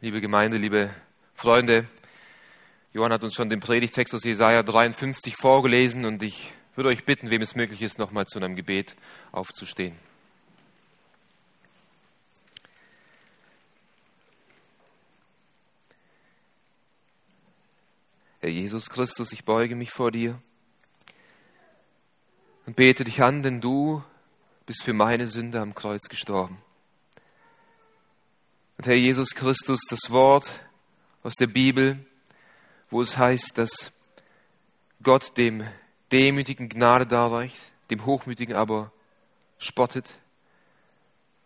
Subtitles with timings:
[0.00, 0.94] Liebe Gemeinde, liebe
[1.34, 1.86] Freunde,
[2.92, 7.30] Johann hat uns schon den Predigtext aus Jesaja 53 vorgelesen und ich würde euch bitten,
[7.30, 8.96] wem es möglich ist, nochmal zu einem Gebet
[9.32, 9.96] aufzustehen.
[18.40, 20.42] Herr Jesus Christus, ich beuge mich vor dir
[22.66, 24.02] und bete dich an, denn du
[24.66, 26.63] bist für meine Sünde am Kreuz gestorben.
[28.86, 30.60] Herr Jesus Christus, das Wort
[31.22, 32.04] aus der Bibel,
[32.90, 33.70] wo es heißt, dass
[35.02, 35.66] Gott dem
[36.12, 37.56] Demütigen Gnade darreicht,
[37.90, 38.92] dem Hochmütigen aber
[39.56, 40.18] spottet,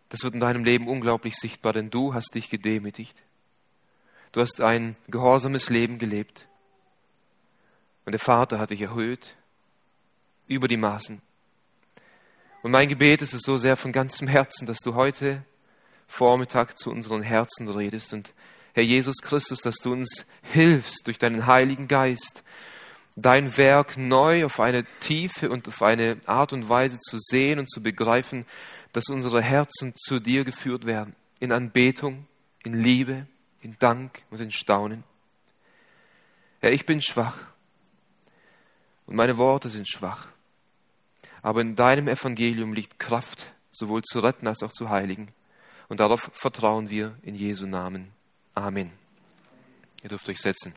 [0.08, 3.22] das wird in deinem Leben unglaublich sichtbar, denn du hast dich gedemütigt.
[4.32, 6.48] Du hast ein gehorsames Leben gelebt.
[8.04, 9.36] Und der Vater hat dich erhöht
[10.46, 11.22] über die Maßen.
[12.62, 15.44] Und mein Gebet ist es so sehr von ganzem Herzen, dass du heute
[16.08, 18.12] Vormittag zu unseren Herzen redest.
[18.12, 18.32] Und
[18.72, 22.42] Herr Jesus Christus, dass du uns hilfst durch deinen Heiligen Geist,
[23.14, 27.70] dein Werk neu auf eine Tiefe und auf eine Art und Weise zu sehen und
[27.70, 28.46] zu begreifen,
[28.92, 32.26] dass unsere Herzen zu dir geführt werden, in Anbetung,
[32.64, 33.26] in Liebe,
[33.60, 35.04] in Dank und in Staunen.
[36.60, 37.38] Herr, ich bin schwach
[39.06, 40.28] und meine Worte sind schwach,
[41.42, 45.28] aber in deinem Evangelium liegt Kraft, sowohl zu retten als auch zu heiligen.
[45.88, 48.12] Und darauf vertrauen wir in Jesu Namen.
[48.54, 48.92] Amen.
[50.02, 50.74] Ihr dürft euch setzen.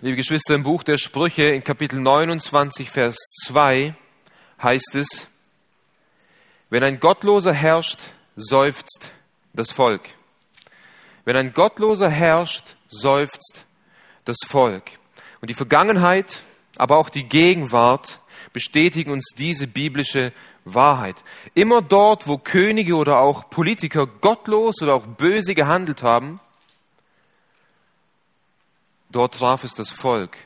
[0.00, 3.94] Liebe Geschwister, im Buch der Sprüche in Kapitel 29, Vers 2
[4.62, 5.28] heißt es,
[6.70, 8.00] wenn ein Gottloser herrscht,
[8.36, 9.12] seufzt
[9.52, 10.08] das Volk.
[11.24, 13.64] Wenn ein Gottloser herrscht, seufzt
[14.24, 14.92] das Volk.
[15.40, 16.40] Und die Vergangenheit,
[16.76, 18.20] aber auch die Gegenwart
[18.52, 20.32] bestätigen uns diese biblische
[20.64, 21.24] Wahrheit.
[21.54, 26.40] Immer dort, wo Könige oder auch Politiker gottlos oder auch böse gehandelt haben,
[29.10, 30.36] dort traf es das Volk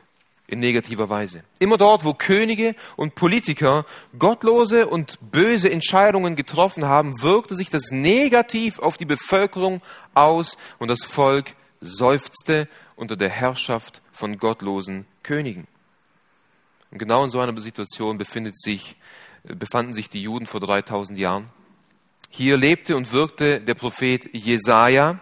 [0.49, 1.43] in negativer Weise.
[1.59, 3.85] Immer dort, wo Könige und Politiker
[4.19, 9.83] gottlose und böse Entscheidungen getroffen haben, wirkte sich das negativ auf die Bevölkerung
[10.15, 15.67] aus und das Volk seufzte unter der Herrschaft von gottlosen Königen.
[16.91, 18.97] Und genau in so einer Situation befindet sich
[19.55, 21.49] befanden sich die Juden vor 3000 Jahren.
[22.31, 25.21] Hier lebte und wirkte der Prophet Jesaja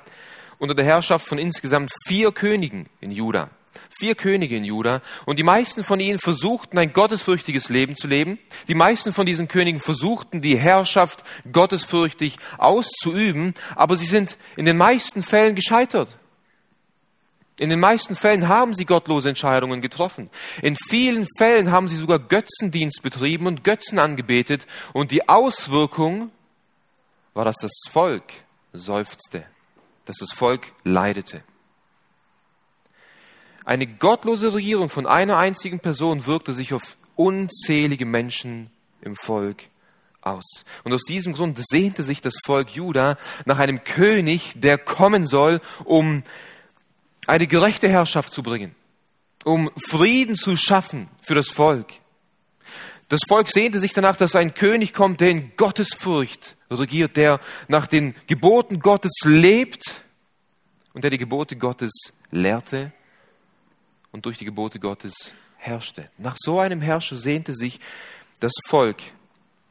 [0.59, 3.51] unter der Herrschaft von insgesamt vier Königen in Juda.
[3.99, 5.03] Vier Könige in Juda.
[5.25, 8.41] Und die meisten von ihnen versuchten, ein gottesfürchtiges Leben zu leben.
[8.67, 13.55] Die meisten von diesen Königen versuchten, die Herrschaft gottesfürchtig auszuüben.
[13.77, 16.19] Aber sie sind in den meisten Fällen gescheitert.
[17.59, 20.29] In den meisten Fällen haben sie gottlose Entscheidungen getroffen.
[20.61, 24.67] In vielen Fällen haben sie sogar Götzendienst betrieben und Götzen angebetet.
[24.93, 26.33] Und die Auswirkung
[27.33, 28.25] war, dass das Volk
[28.73, 29.45] seufzte,
[30.05, 31.43] dass das Volk leidete.
[33.65, 36.83] Eine gottlose Regierung von einer einzigen Person wirkte sich auf
[37.15, 38.71] unzählige Menschen
[39.01, 39.63] im Volk
[40.21, 40.65] aus.
[40.83, 45.61] Und aus diesem Grund sehnte sich das Volk Juda nach einem König, der kommen soll,
[45.85, 46.25] um
[47.27, 48.75] eine gerechte Herrschaft zu bringen,
[49.45, 51.89] um Frieden zu schaffen für das Volk.
[53.09, 57.87] Das Volk sehnte sich danach, dass ein König kommt, der in Gottesfurcht regiert, der nach
[57.87, 60.03] den Geboten Gottes lebt
[60.95, 61.93] und der die Gebote Gottes
[62.31, 62.93] lehrte
[64.11, 66.11] und durch die Gebote Gottes herrschte.
[66.19, 67.81] Nach so einem Herrscher sehnte sich
[68.41, 68.99] das Volk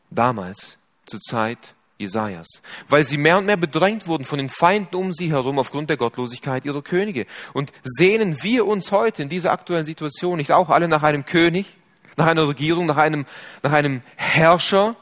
[0.10, 2.48] damals zur Zeit Jesajas,
[2.88, 5.98] weil sie mehr und mehr bedrängt wurden von den Feinden um sie herum aufgrund der
[5.98, 7.26] Gottlosigkeit ihrer Könige.
[7.54, 11.78] Und sehnen wir uns heute in dieser aktuellen Situation nicht auch alle nach einem König,
[12.18, 13.26] nach einer Regierung, nach einem,
[13.62, 14.96] nach einem Herrscher,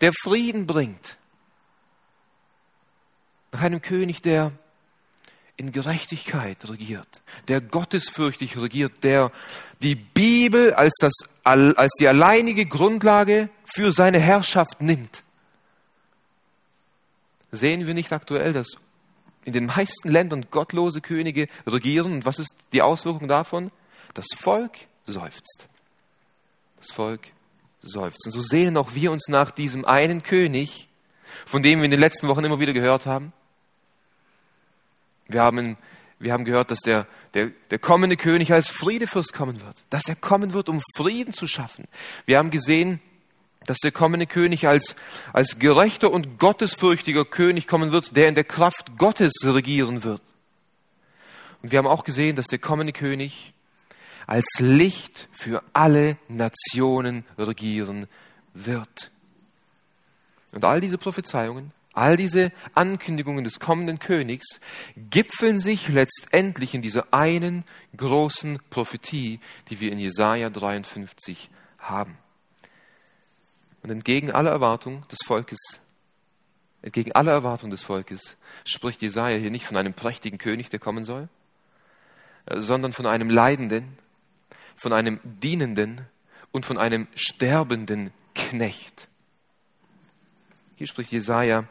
[0.00, 1.18] der Frieden bringt,
[3.52, 4.52] nach einem König, der
[5.56, 9.30] in Gerechtigkeit regiert, der gottesfürchtig regiert, der
[9.82, 11.12] die Bibel als, das,
[11.44, 15.22] als die alleinige Grundlage für seine Herrschaft nimmt.
[17.52, 18.68] Sehen wir nicht aktuell, dass
[19.44, 22.12] in den meisten Ländern gottlose Könige regieren?
[22.12, 23.70] Und was ist die Auswirkung davon?
[24.14, 24.72] Das Volk
[25.04, 25.68] seufzt.
[26.78, 27.32] Das Volk
[27.80, 28.26] seufzt.
[28.26, 30.88] Und so sehnen auch wir uns nach diesem einen König,
[31.46, 33.32] von dem wir in den letzten Wochen immer wieder gehört haben.
[35.28, 35.76] Wir haben,
[36.18, 40.16] wir haben gehört, dass der, der, der kommende König als Friedefürst kommen wird, dass er
[40.16, 41.86] kommen wird, um Frieden zu schaffen.
[42.26, 43.00] Wir haben gesehen,
[43.66, 44.96] dass der kommende König als,
[45.32, 50.22] als gerechter und gottesfürchtiger König kommen wird, der in der Kraft Gottes regieren wird.
[51.62, 53.52] Und wir haben auch gesehen, dass der kommende König
[54.26, 58.06] als Licht für alle Nationen regieren
[58.54, 59.10] wird.
[60.52, 64.60] Und all diese Prophezeiungen All diese Ankündigungen des kommenden Königs
[64.96, 67.64] gipfeln sich letztendlich in dieser einen
[67.96, 72.16] großen Prophetie, die wir in Jesaja 53 haben.
[73.82, 75.58] Und entgegen aller Erwartung des Volkes,
[76.82, 81.04] entgegen aller Erwartung des Volkes, spricht Jesaja hier nicht von einem prächtigen König, der kommen
[81.04, 81.28] soll,
[82.54, 83.98] sondern von einem Leidenden,
[84.76, 86.06] von einem Dienenden
[86.52, 89.08] und von einem sterbenden Knecht.
[90.76, 91.64] Hier spricht Jesaja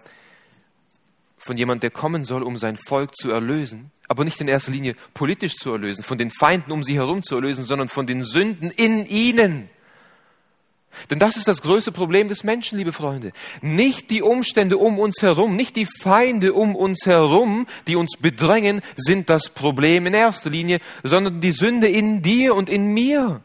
[1.38, 4.96] von jemand, der kommen soll, um sein Volk zu erlösen, aber nicht in erster Linie
[5.14, 8.70] politisch zu erlösen, von den Feinden um sie herum zu erlösen, sondern von den Sünden
[8.72, 9.70] in ihnen.
[11.10, 13.32] Denn das ist das größte Problem des Menschen, liebe Freunde.
[13.62, 18.82] Nicht die Umstände um uns herum, nicht die Feinde um uns herum, die uns bedrängen,
[18.96, 23.42] sind das Problem in erster Linie, sondern die Sünde in dir und in mir.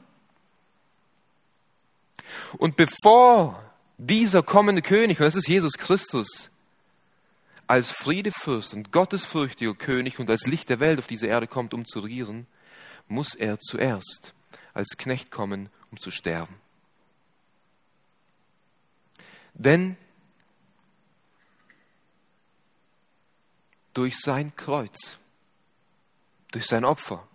[2.59, 3.63] Und bevor
[3.99, 6.51] dieser kommende König, und das ist Jesus Christus,
[7.67, 11.85] als Friedefürst und gottesfürchtiger König und als Licht der Welt auf diese Erde kommt, um
[11.85, 12.47] zu regieren,
[13.09, 14.35] muss er zuerst
[14.73, 16.64] als Knecht kommen, um zu sterben.
[19.55, 19.97] Denn
[23.95, 25.19] durch sein Kreuz,
[26.51, 27.27] durch sein Opfer,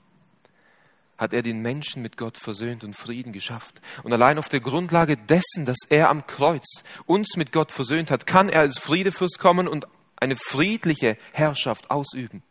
[1.17, 3.81] hat er den Menschen mit Gott versöhnt und Frieden geschafft.
[4.03, 6.65] Und allein auf der Grundlage dessen, dass er am Kreuz
[7.05, 12.41] uns mit Gott versöhnt hat, kann er als Friedefürst kommen und eine friedliche Herrschaft ausüben.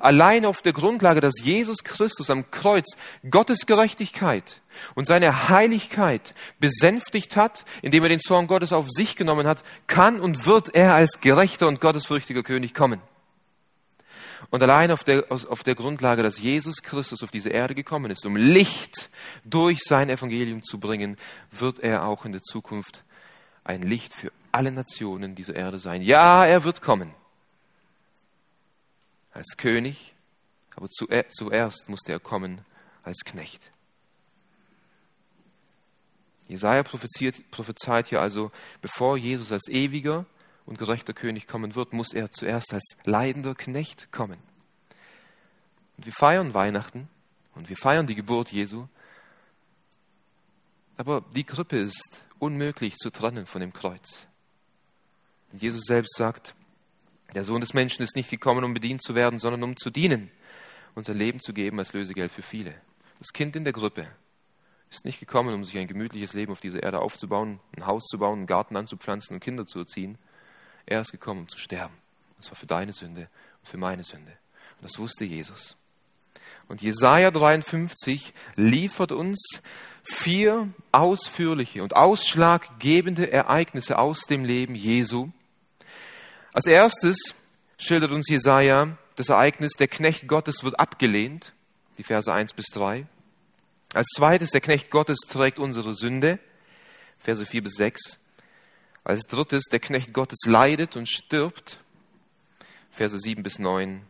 [0.00, 2.86] Allein auf der Grundlage, dass Jesus Christus am Kreuz
[3.28, 4.60] Gottes Gerechtigkeit
[4.94, 10.20] und seine Heiligkeit besänftigt hat, indem er den Zorn Gottes auf sich genommen hat, kann
[10.20, 13.00] und wird er als gerechter und gottesfürchtiger König kommen.
[14.48, 18.24] Und allein auf der, auf der Grundlage, dass Jesus Christus auf diese Erde gekommen ist,
[18.24, 19.10] um Licht
[19.44, 21.16] durch sein Evangelium zu bringen,
[21.50, 23.04] wird er auch in der Zukunft
[23.64, 26.02] ein Licht für alle Nationen dieser Erde sein.
[26.02, 27.14] Ja, er wird kommen.
[29.32, 30.14] Als König,
[30.76, 32.64] aber zuerst musste er kommen
[33.02, 33.70] als Knecht.
[36.48, 38.50] Jesaja prophezeit hier also,
[38.82, 40.26] bevor Jesus als ewiger
[40.66, 44.38] und gerechter König kommen wird, muss er zuerst als leidender Knecht kommen.
[45.96, 47.08] Und wir feiern Weihnachten
[47.54, 48.88] und wir feiern die Geburt Jesu,
[50.96, 54.26] aber die Krippe ist unmöglich zu trennen von dem Kreuz.
[55.52, 56.54] Und Jesus selbst sagt,
[57.34, 60.30] der Sohn des Menschen ist nicht gekommen, um bedient zu werden, sondern um zu dienen
[60.94, 62.74] und sein Leben zu geben als Lösegeld für viele.
[63.18, 64.08] Das Kind in der Gruppe
[64.90, 68.18] ist nicht gekommen, um sich ein gemütliches Leben auf dieser Erde aufzubauen, ein Haus zu
[68.18, 70.18] bauen, einen Garten anzupflanzen und Kinder zu erziehen.
[70.86, 71.94] Er ist gekommen, um zu sterben.
[72.36, 73.28] Und zwar für deine Sünde
[73.60, 74.32] und für meine Sünde.
[74.80, 75.76] Und das wusste Jesus.
[76.68, 79.60] Und Jesaja 53 liefert uns
[80.02, 85.30] vier ausführliche und ausschlaggebende Ereignisse aus dem Leben Jesu.
[86.52, 87.16] Als erstes
[87.78, 91.52] schildert uns Jesaja das Ereignis, der Knecht Gottes wird abgelehnt,
[91.98, 93.06] die Verse 1 bis 3.
[93.92, 96.38] Als zweites, der Knecht Gottes trägt unsere Sünde,
[97.18, 98.18] Verse 4 bis 6.
[99.04, 101.78] Als drittes, der Knecht Gottes leidet und stirbt,
[102.90, 104.02] Verse 7 bis 9.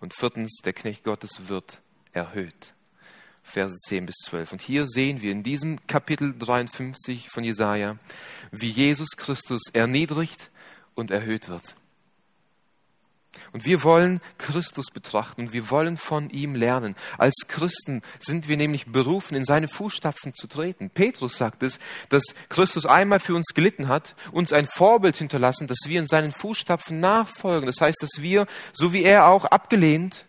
[0.00, 1.80] Und viertens, der Knecht Gottes wird
[2.12, 2.74] erhöht.
[3.42, 4.52] Verse 10 bis 12.
[4.52, 7.98] Und hier sehen wir in diesem Kapitel 53 von Jesaja,
[8.50, 10.50] wie Jesus Christus erniedrigt
[10.94, 11.74] und erhöht wird.
[13.52, 16.96] Und wir wollen Christus betrachten und wir wollen von ihm lernen.
[17.18, 20.90] Als Christen sind wir nämlich berufen, in seine Fußstapfen zu treten.
[20.90, 25.78] Petrus sagt es, dass Christus einmal für uns gelitten hat, uns ein Vorbild hinterlassen, dass
[25.86, 27.66] wir in seinen Fußstapfen nachfolgen.
[27.66, 30.26] Das heißt, dass wir, so wie er auch abgelehnt,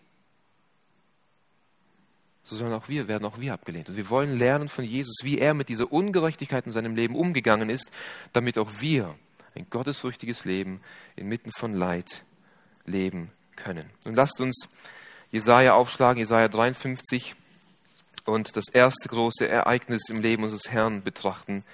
[2.42, 3.88] so sollen auch wir, werden auch wir abgelehnt.
[3.88, 7.70] Und wir wollen lernen von Jesus, wie er mit dieser Ungerechtigkeit in seinem Leben umgegangen
[7.70, 7.90] ist,
[8.34, 9.14] damit auch wir
[9.54, 10.80] ein gottesfürchtiges Leben
[11.16, 12.24] inmitten von Leid
[12.84, 13.88] leben können.
[14.04, 14.68] Und lasst uns
[15.30, 17.34] Jesaja aufschlagen, Jesaja 53
[18.24, 21.64] und das erste große Ereignis im Leben unseres Herrn betrachten.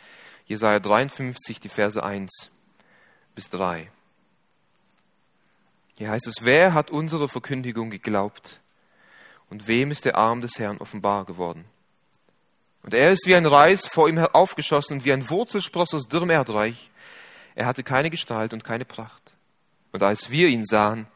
[0.46, 2.50] Jesaja 53, die Verse 1
[3.34, 3.90] bis 3.
[5.96, 8.60] Hier heißt es, wer hat unsere Verkündigung geglaubt?
[9.48, 11.64] Und wem ist der Arm des Herrn offenbar geworden?
[12.82, 16.30] Und er ist wie ein Reis vor ihm aufgeschossen und wie ein Wurzelspross aus dürrem
[16.30, 16.89] Erdreich.
[17.60, 19.34] Er hatte keine Gestalt und keine Pracht.
[19.92, 21.06] Und als wir ihn sahen,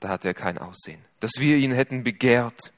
[0.00, 2.72] da hatte er kein Aussehen, dass wir ihn hätten begehrt.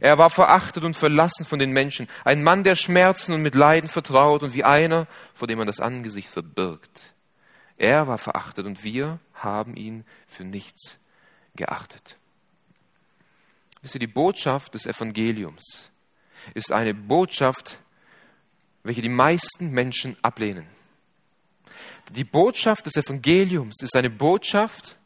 [0.00, 3.90] Er war verachtet und verlassen von den Menschen, ein Mann der Schmerzen und mit Leiden
[3.90, 7.12] vertraut und wie einer, vor dem man das Angesicht verbirgt.
[7.76, 10.98] Er war verachtet und wir haben ihn für nichts
[11.54, 12.16] geachtet.
[13.82, 15.90] Wisst ihr, die Botschaft des Evangeliums
[16.54, 17.78] ist eine Botschaft,
[18.84, 20.66] welche die meisten Menschen ablehnen.
[22.10, 24.96] Die Botschaft des Evangeliums ist eine Botschaft,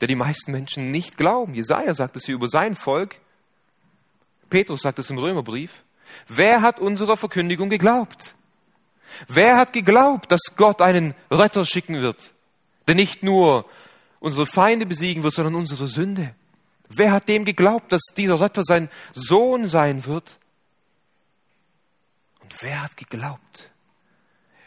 [0.00, 1.54] der die meisten Menschen nicht glauben.
[1.54, 3.20] Jesaja sagt es hier über sein Volk.
[4.48, 5.84] Petrus sagt es im Römerbrief.
[6.28, 8.34] Wer hat unserer Verkündigung geglaubt?
[9.28, 12.32] Wer hat geglaubt, dass Gott einen Retter schicken wird,
[12.86, 13.66] der nicht nur
[14.20, 16.34] unsere Feinde besiegen wird, sondern unsere Sünde?
[16.88, 20.38] Wer hat dem geglaubt, dass dieser Retter sein Sohn sein wird?
[22.40, 23.70] Und wer hat geglaubt,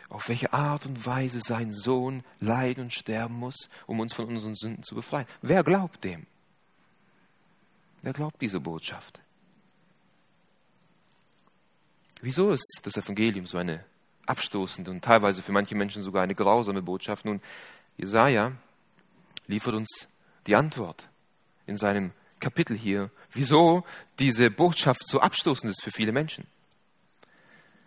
[0.10, 4.56] auf welche Art und Weise sein Sohn leiden und sterben muss, um uns von unseren
[4.56, 5.28] Sünden zu befreien?
[5.42, 6.26] Wer glaubt dem?
[8.02, 9.20] Wer glaubt diese Botschaft?
[12.22, 13.86] Wieso ist das Evangelium so eine
[14.26, 17.26] abstoßende und teilweise für manche Menschen sogar eine grausame Botschaft?
[17.26, 17.42] Nun,
[17.98, 18.52] Jesaja
[19.48, 20.08] liefert uns
[20.48, 21.08] die Antwort
[21.66, 23.84] in seinem Kapitel hier, wieso
[24.18, 26.48] diese Botschaft so abstoßend ist für viele Menschen.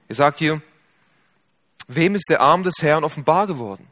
[0.08, 0.62] Er sagt hier,
[1.94, 3.88] wem ist der Arm des Herrn offenbar geworden?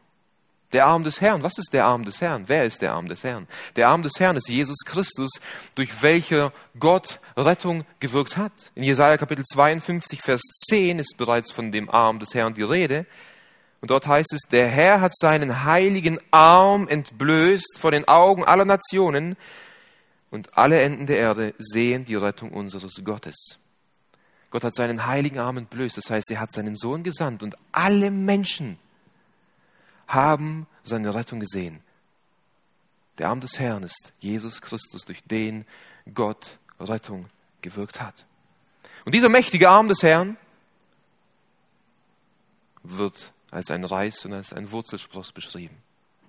[0.72, 1.42] Der Arm des Herrn.
[1.42, 2.44] Was ist der Arm des Herrn?
[2.46, 3.48] Wer ist der Arm des Herrn?
[3.74, 5.30] Der Arm des Herrn ist Jesus Christus,
[5.74, 8.52] durch welcher Gott Rettung gewirkt hat.
[8.74, 13.06] In Jesaja Kapitel 52, Vers 10 ist bereits von dem Arm des Herrn die Rede.
[13.80, 18.64] Und dort heißt es, der Herr hat seinen heiligen Arm entblößt vor den Augen aller
[18.66, 19.36] Nationen
[20.30, 23.58] und alle Enden der Erde sehen die Rettung unseres Gottes.
[24.50, 28.10] Gott hat seinen heiligen Arm entblößt, das heißt, er hat seinen Sohn gesandt und alle
[28.10, 28.78] Menschen
[30.08, 31.80] haben seine Rettung gesehen.
[33.18, 35.66] Der Arm des Herrn ist Jesus Christus, durch den
[36.14, 37.26] Gott Rettung
[37.60, 38.26] gewirkt hat.
[39.04, 40.36] Und dieser mächtige Arm des Herrn
[42.82, 45.76] wird als ein Reis und als ein Wurzelspross beschrieben.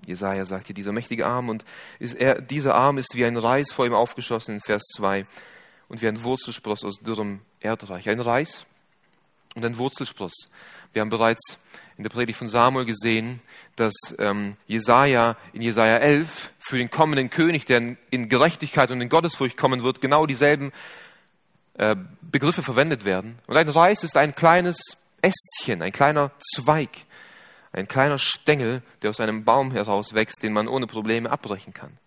[0.05, 1.63] Jesaja sagt hier, dieser mächtige Arm und
[1.99, 5.25] er, dieser Arm ist wie ein Reis vor ihm aufgeschossen in Vers 2
[5.91, 8.07] und wie ein Wurzelspross aus dürrem Erdreich.
[8.07, 8.65] Ein Reis
[9.55, 10.31] und ein Wurzelspross.
[10.93, 11.59] Wir haben bereits
[11.97, 13.41] in der Predigt von Samuel gesehen,
[13.75, 19.09] dass ähm, Jesaja in Jesaja 11 für den kommenden König, der in Gerechtigkeit und in
[19.09, 20.71] Gottesfurcht kommen wird, genau dieselben
[21.73, 23.39] äh, Begriffe verwendet werden.
[23.47, 24.77] Und ein Reis ist ein kleines
[25.21, 27.05] Ästchen, ein kleiner Zweig,
[27.73, 31.97] ein kleiner Stängel, der aus einem Baum herauswächst, den man ohne Probleme abbrechen kann.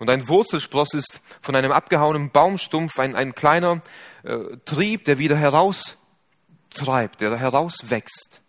[0.00, 3.82] Und ein Wurzelspross ist von einem abgehauenen Baumstumpf ein, ein kleiner
[4.22, 8.40] äh, Trieb, der wieder heraustreibt, der herauswächst.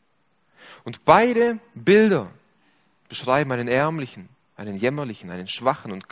[0.86, 2.32] Und beide Bilder
[3.10, 6.06] beschreiben einen ärmlichen, einen jämmerlichen, einen schwachen und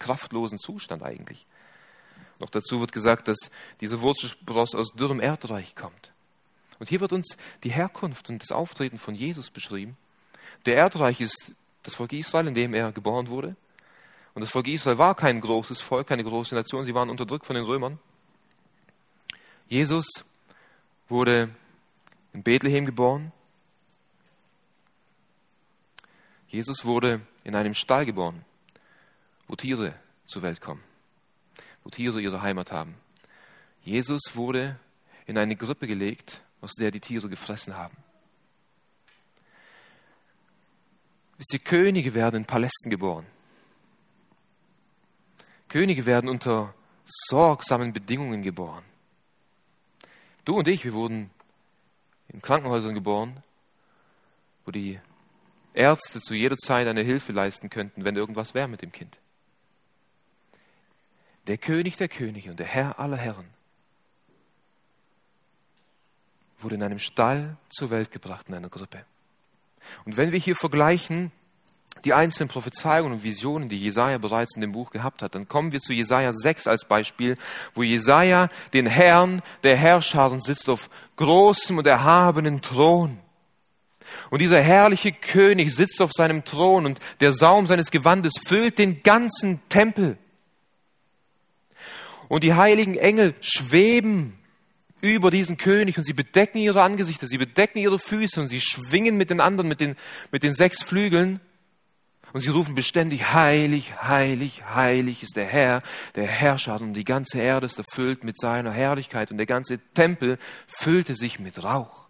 [0.00, 1.46] kraftlosen Zustand eigentlich.
[2.40, 3.38] Noch dazu wird gesagt, dass
[3.80, 6.12] dieser Wurzelspross aus dürrem Erdreich kommt.
[6.80, 9.96] Und hier wird uns die Herkunft und das Auftreten von Jesus beschrieben.
[10.66, 11.52] Der Erdreich ist
[11.84, 13.54] das Volk Israel, in dem er geboren wurde.
[14.36, 17.56] Und das Volk Israel war kein großes Volk, keine große Nation, sie waren unterdrückt von
[17.56, 17.98] den Römern.
[19.66, 20.06] Jesus
[21.08, 21.54] wurde
[22.34, 23.32] in Bethlehem geboren.
[26.48, 28.44] Jesus wurde in einem Stall geboren,
[29.48, 29.94] wo Tiere
[30.26, 30.84] zur Welt kommen,
[31.82, 32.94] wo Tiere ihre Heimat haben.
[33.84, 34.78] Jesus wurde
[35.24, 37.96] in eine Grippe gelegt, aus der die Tiere gefressen haben.
[41.38, 43.24] Wisst ihr, Könige werden in Palästen geboren.
[45.76, 46.72] Könige werden unter
[47.04, 48.82] sorgsamen Bedingungen geboren.
[50.46, 51.28] Du und ich, wir wurden
[52.28, 53.42] in Krankenhäusern geboren,
[54.64, 54.98] wo die
[55.74, 59.18] Ärzte zu jeder Zeit eine Hilfe leisten könnten, wenn irgendwas wäre mit dem Kind.
[61.46, 63.50] Der König der Könige und der Herr aller Herren
[66.58, 69.04] wurde in einem Stall zur Welt gebracht in einer Grippe.
[70.06, 71.32] Und wenn wir hier vergleichen
[72.06, 75.72] die einzelnen Prophezeiungen und Visionen, die Jesaja bereits in dem Buch gehabt hat, dann kommen
[75.72, 77.36] wir zu Jesaja 6 als Beispiel,
[77.74, 83.18] wo Jesaja den Herrn der Herrscher sitzt auf großem und erhabenen Thron.
[84.30, 89.02] Und dieser herrliche König sitzt auf seinem Thron und der Saum seines Gewandes füllt den
[89.02, 90.16] ganzen Tempel.
[92.28, 94.38] Und die heiligen Engel schweben
[95.00, 99.16] über diesen König und sie bedecken ihre Angesichter, sie bedecken ihre Füße und sie schwingen
[99.16, 99.96] mit den anderen, mit den,
[100.32, 101.40] mit den sechs Flügeln.
[102.36, 105.82] Und sie rufen beständig, heilig, heilig, heilig ist der Herr,
[106.16, 110.36] der Herrscher und die ganze Erde ist erfüllt mit seiner Herrlichkeit und der ganze Tempel
[110.66, 112.06] füllte sich mit Rauch.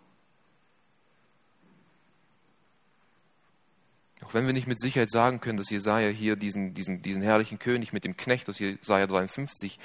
[4.25, 7.61] Auch wenn wir nicht mit Sicherheit sagen können, dass Jesaja hier diesen, diesen, diesen herrlichen
[7.61, 9.79] König mit dem Knecht aus Jesaja 53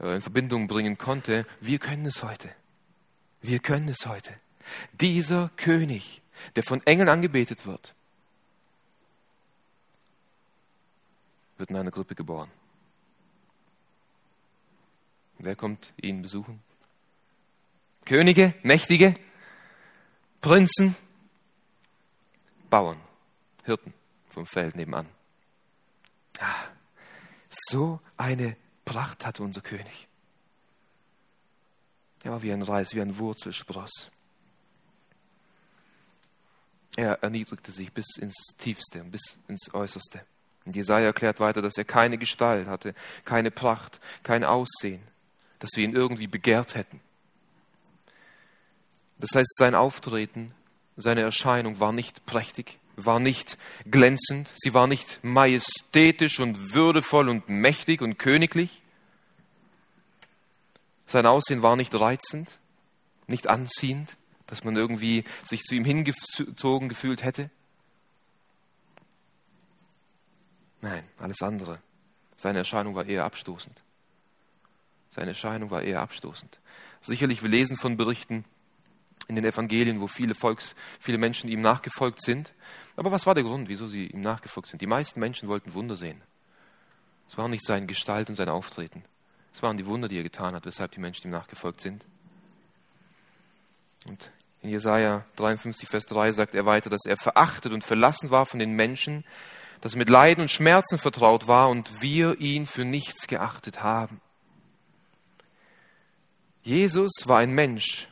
[0.00, 2.50] äh, in Verbindung bringen konnte, wir können es heute.
[3.42, 4.34] Wir können es heute.
[5.00, 6.20] Dieser König,
[6.56, 7.94] der von Engeln angebetet wird,
[11.58, 12.50] wird in einer Gruppe geboren.
[15.38, 16.62] Wer kommt ihn besuchen?
[18.04, 19.14] Könige, Mächtige,
[20.40, 20.96] Prinzen,
[22.70, 23.00] Bauern,
[23.64, 23.92] Hirten
[24.26, 25.06] vom Feld nebenan.
[26.38, 26.64] Ah,
[27.50, 30.08] so eine Pracht hatte unser König.
[32.24, 34.10] Er war wie ein Reis, wie ein Wurzelspross.
[36.96, 40.24] Er erniedrigte sich bis ins Tiefste, bis ins Äußerste.
[40.68, 42.94] Und Jesaja erklärt weiter, dass er keine Gestalt hatte,
[43.24, 45.00] keine Pracht, kein Aussehen,
[45.60, 47.00] dass wir ihn irgendwie begehrt hätten.
[49.16, 50.52] Das heißt, sein Auftreten,
[50.94, 53.56] seine Erscheinung war nicht prächtig, war nicht
[53.90, 58.82] glänzend, sie war nicht majestätisch und würdevoll und mächtig und königlich.
[61.06, 62.58] Sein Aussehen war nicht reizend,
[63.26, 67.48] nicht anziehend, dass man irgendwie sich zu ihm hingezogen gefühlt hätte.
[70.80, 71.80] Nein, alles andere.
[72.36, 73.82] Seine Erscheinung war eher abstoßend.
[75.10, 76.60] Seine Erscheinung war eher abstoßend.
[77.00, 78.44] Sicherlich, wir lesen von Berichten
[79.26, 82.54] in den Evangelien, wo viele Volks, viele Menschen ihm nachgefolgt sind.
[82.96, 84.80] Aber was war der Grund, wieso sie ihm nachgefolgt sind?
[84.80, 86.22] Die meisten Menschen wollten Wunder sehen.
[87.28, 89.04] Es war nicht seine Gestalt und sein Auftreten.
[89.52, 92.06] Es waren die Wunder, die er getan hat, weshalb die Menschen ihm nachgefolgt sind.
[94.06, 94.30] Und
[94.62, 98.58] in Jesaja 53, Vers 3 sagt er weiter, dass er verachtet und verlassen war von
[98.58, 99.24] den Menschen,
[99.80, 104.20] dass er mit Leiden und Schmerzen vertraut war und wir ihn für nichts geachtet haben.
[106.62, 108.08] Jesus war ein Mensch,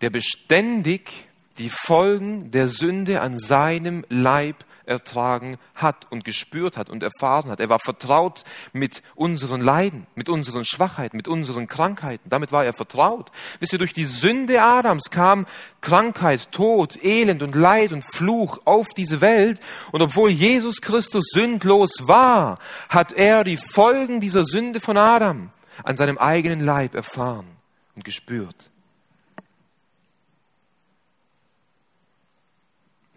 [0.00, 7.02] der beständig die Folgen der Sünde an seinem Leib ertragen hat und gespürt hat und
[7.02, 7.60] erfahren hat.
[7.60, 12.28] Er war vertraut mit unseren Leiden, mit unseren Schwachheiten, mit unseren Krankheiten.
[12.30, 13.30] Damit war er vertraut.
[13.60, 15.46] Wisst ihr, durch die Sünde Adams kam
[15.80, 19.60] Krankheit, Tod, Elend und Leid und Fluch auf diese Welt.
[19.92, 25.50] Und obwohl Jesus Christus sündlos war, hat er die Folgen dieser Sünde von Adam
[25.84, 27.46] an seinem eigenen Leib erfahren
[27.94, 28.70] und gespürt.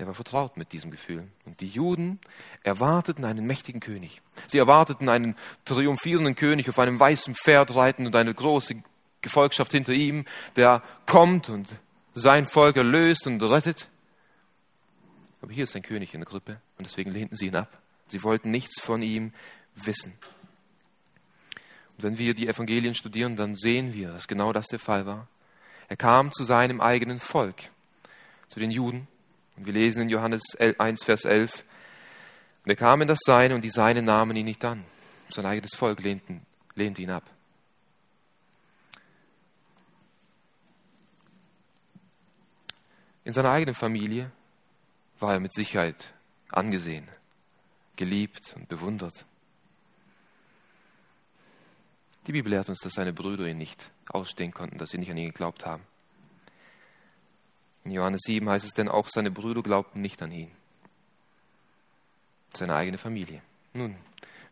[0.02, 1.28] Er war vertraut mit diesem Gefühl.
[1.46, 2.20] Und die Juden
[2.64, 4.22] erwarteten einen mächtigen König.
[4.48, 8.82] Sie erwarteten einen triumphierenden König auf einem weißen Pferd reiten und eine große
[9.22, 11.70] Gefolgschaft hinter ihm, der kommt und
[12.16, 13.90] sein Volk erlöst und rettet.
[15.44, 17.80] Aber hier ist ein König in der Krippe und deswegen lehnten sie ihn ab.
[18.08, 19.34] Sie wollten nichts von ihm
[19.76, 20.14] wissen.
[21.98, 25.28] Und wenn wir die Evangelien studieren, dann sehen wir, dass genau das der Fall war.
[25.90, 27.70] Er kam zu seinem eigenen Volk,
[28.48, 29.08] zu den Juden,
[29.58, 31.66] und wir lesen in Johannes 1, Vers 11,
[32.64, 34.86] und er kam in das Seine und die Seine nahmen ihn nicht an.
[35.30, 37.24] Sein eigenes Volk lehnten, lehnte ihn ab.
[43.24, 44.32] In seiner eigenen Familie
[45.20, 46.14] war er mit Sicherheit
[46.50, 47.08] angesehen,
[47.96, 49.26] geliebt und bewundert.
[52.28, 55.18] Die Bibel lehrt uns, dass seine Brüder ihn nicht ausstehen konnten, dass sie nicht an
[55.18, 55.84] ihn geglaubt haben.
[57.84, 60.52] In Johannes 7 heißt es denn, auch seine Brüder glaubten nicht an ihn.
[62.54, 63.42] Seine eigene Familie.
[63.74, 63.96] Nun,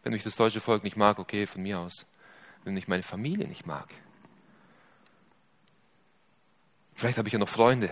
[0.03, 2.05] wenn mich das deutsche Volk nicht mag, okay, von mir aus.
[2.63, 3.87] Wenn mich meine Familie nicht mag.
[6.95, 7.89] Vielleicht habe ich ja noch Freunde.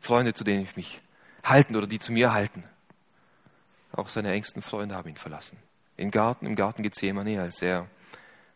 [0.00, 1.00] Freunde, zu denen ich mich
[1.42, 2.64] halten oder die zu mir halten.
[3.92, 5.58] Auch seine engsten Freunde haben ihn verlassen.
[5.96, 7.88] Im Garten, im Garten Gethsemane, als er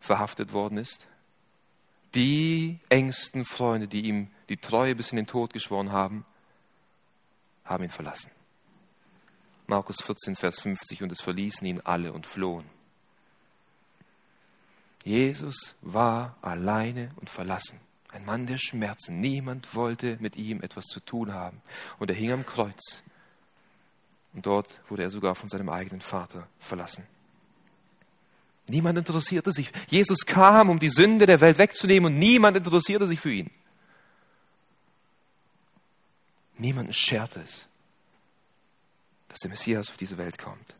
[0.00, 1.07] verhaftet worden ist.
[2.14, 6.24] Die engsten Freunde, die ihm die Treue bis in den Tod geschworen haben,
[7.64, 8.30] haben ihn verlassen.
[9.66, 12.64] Markus 14, Vers 50, und es verließen ihn alle und flohen.
[15.04, 17.80] Jesus war alleine und verlassen.
[18.10, 19.20] Ein Mann der Schmerzen.
[19.20, 21.60] Niemand wollte mit ihm etwas zu tun haben.
[21.98, 23.02] Und er hing am Kreuz.
[24.32, 27.06] Und dort wurde er sogar von seinem eigenen Vater verlassen.
[28.68, 29.72] Niemand interessierte sich.
[29.88, 33.50] Jesus kam, um die Sünde der Welt wegzunehmen und niemand interessierte sich für ihn.
[36.58, 37.66] Niemanden schert es,
[39.28, 40.76] dass der Messias auf diese Welt kommt.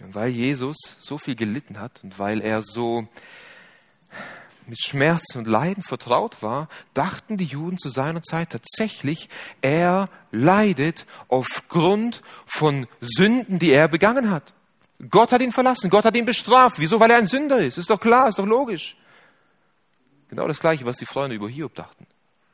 [0.00, 3.08] Und weil Jesus so viel gelitten hat und weil er so
[4.66, 9.28] mit Schmerzen und Leiden vertraut war, dachten die Juden zu seiner Zeit tatsächlich,
[9.60, 14.54] er leidet aufgrund von Sünden, die er begangen hat.
[15.10, 16.78] Gott hat ihn verlassen, Gott hat ihn bestraft.
[16.78, 17.00] Wieso?
[17.00, 17.78] Weil er ein Sünder ist.
[17.78, 18.96] Ist doch klar, ist doch logisch.
[20.28, 22.06] Genau das Gleiche, was die Freunde über Hiob dachten.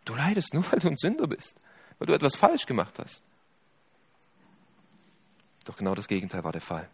[0.04, 1.54] Du leidest nur, weil du ein Sünder bist,
[1.98, 3.22] weil du etwas falsch gemacht hast.
[5.64, 6.88] Doch genau das Gegenteil war der Fall.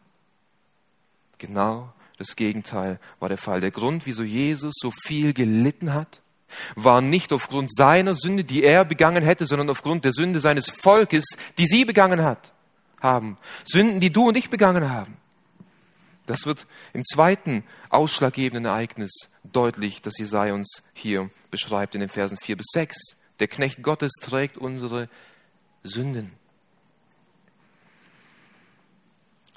[1.39, 3.61] Genau das Gegenteil war der Fall.
[3.61, 6.21] Der Grund, wieso Jesus so viel gelitten hat,
[6.75, 11.25] war nicht aufgrund seiner Sünde, die er begangen hätte, sondern aufgrund der Sünde seines Volkes,
[11.59, 12.53] die sie begangen hat,
[13.01, 13.39] haben.
[13.65, 15.17] Sünden, die du und ich begangen haben.
[16.27, 19.13] Das wird im zweiten ausschlaggebenden Ereignis
[19.45, 22.97] deutlich, das Jesaja uns hier beschreibt in den Versen 4 bis 6.
[23.41, 25.09] Der Knecht Gottes trägt unsere
[25.83, 26.33] Sünden.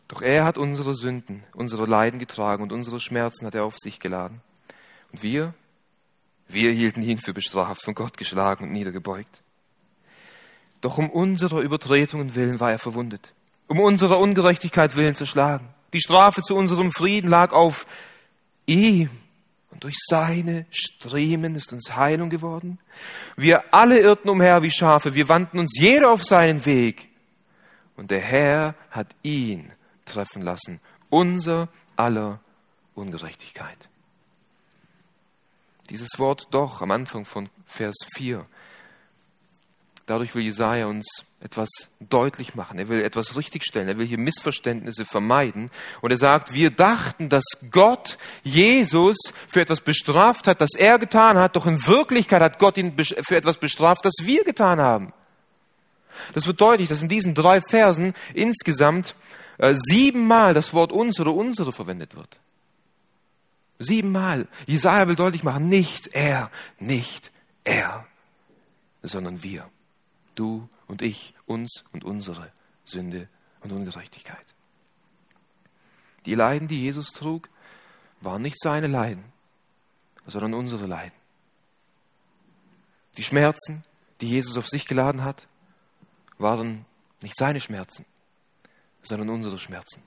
[0.08, 3.99] Doch er hat unsere Sünden, unsere Leiden getragen und unsere Schmerzen hat er auf sich
[3.99, 4.41] geladen.
[5.12, 5.53] Und wir,
[6.47, 9.41] wir hielten ihn für bestraft, von Gott geschlagen und niedergebeugt.
[10.82, 13.34] Doch um unserer Übertretungen willen war er verwundet,
[13.67, 15.73] um unserer Ungerechtigkeit willen zerschlagen.
[15.93, 17.86] Die Strafe zu unserem Frieden lag auf
[18.65, 19.10] ihm.
[19.71, 22.80] Und durch seine Striemen ist uns Heilung geworden.
[23.36, 27.10] Wir alle irrten umher wie Schafe, wir wandten uns jeder auf seinen Weg.
[27.95, 29.71] Und der Herr hat ihn
[30.06, 32.39] treffen lassen, unser aller
[32.95, 33.89] Ungerechtigkeit.
[35.89, 38.45] Dieses Wort doch am Anfang von Vers 4
[40.07, 41.05] Dadurch will Jesaja uns
[41.41, 41.67] etwas
[41.99, 42.79] deutlich machen.
[42.79, 43.89] Er will etwas richtigstellen.
[43.89, 45.69] Er will hier Missverständnisse vermeiden.
[46.01, 49.17] Und er sagt, wir dachten, dass Gott Jesus
[49.51, 51.57] für etwas bestraft hat, das er getan hat.
[51.57, 52.95] Doch in Wirklichkeit hat Gott ihn
[53.27, 55.11] für etwas bestraft, das wir getan haben.
[56.33, 59.13] Das wird deutlich, dass in diesen drei Versen insgesamt
[59.57, 62.39] äh, siebenmal das Wort uns oder unsere verwendet wird.
[63.77, 64.47] Siebenmal.
[64.67, 67.29] Jesaja will deutlich machen, nicht er, nicht
[67.65, 68.07] er,
[69.03, 69.69] sondern wir
[70.39, 72.52] du und ich, uns und unsere
[72.84, 73.28] Sünde
[73.62, 74.56] und Ungerechtigkeit.
[76.26, 77.50] Die Leiden, die Jesus trug,
[78.21, 79.23] waren nicht seine Leiden,
[80.26, 81.17] sondern unsere Leiden.
[83.17, 83.84] Die Schmerzen,
[84.21, 85.47] die Jesus auf sich geladen hat,
[86.38, 86.86] waren
[87.21, 88.06] nicht seine Schmerzen,
[89.02, 90.04] sondern unsere Schmerzen.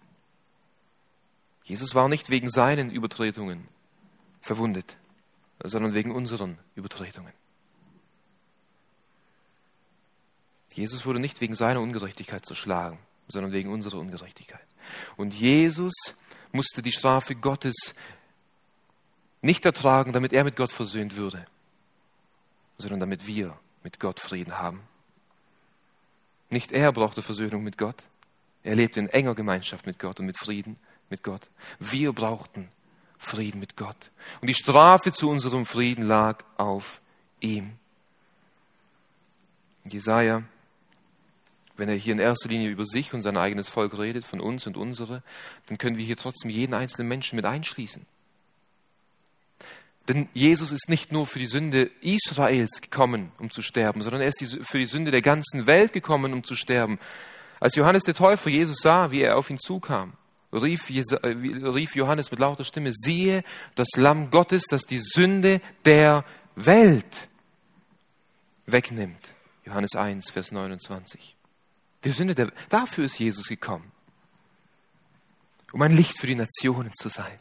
[1.65, 3.69] Jesus war nicht wegen seinen Übertretungen
[4.41, 4.97] verwundet,
[5.63, 7.33] sondern wegen unseren Übertretungen.
[10.73, 14.67] Jesus wurde nicht wegen seiner Ungerechtigkeit zerschlagen, sondern wegen unserer Ungerechtigkeit.
[15.17, 15.93] Und Jesus
[16.53, 17.95] musste die Strafe Gottes
[19.43, 21.45] nicht ertragen, damit er mit Gott versöhnt würde,
[22.79, 24.83] sondern damit wir mit Gott Frieden haben.
[26.51, 28.05] Nicht er brauchte Versöhnung mit Gott.
[28.63, 30.77] Er lebte in enger Gemeinschaft mit Gott und mit Frieden
[31.09, 31.49] mit Gott.
[31.79, 32.69] Wir brauchten
[33.19, 34.11] Frieden mit Gott.
[34.41, 37.01] Und die Strafe zu unserem Frieden lag auf
[37.41, 37.73] ihm.
[39.85, 40.43] Jesaja
[41.81, 44.67] wenn er hier in erster Linie über sich und sein eigenes Volk redet, von uns
[44.67, 45.23] und unsere,
[45.67, 48.07] dann können wir hier trotzdem jeden einzelnen Menschen mit einschließen.
[50.07, 54.29] Denn Jesus ist nicht nur für die Sünde Israels gekommen, um zu sterben, sondern er
[54.29, 56.99] ist für die Sünde der ganzen Welt gekommen, um zu sterben.
[57.61, 60.13] Als Johannes der Täufer Jesus sah, wie er auf ihn zukam,
[60.53, 63.43] rief, rief Johannes mit lauter Stimme, siehe
[63.75, 66.25] das Lamm Gottes, das die Sünde der
[66.57, 67.29] Welt
[68.67, 69.33] wegnimmt.
[69.65, 71.37] Johannes 1, Vers 29.
[72.05, 73.93] Die Sünde der, dafür ist Jesus gekommen.
[75.73, 77.39] Um ein Licht für die Nationen zu sein.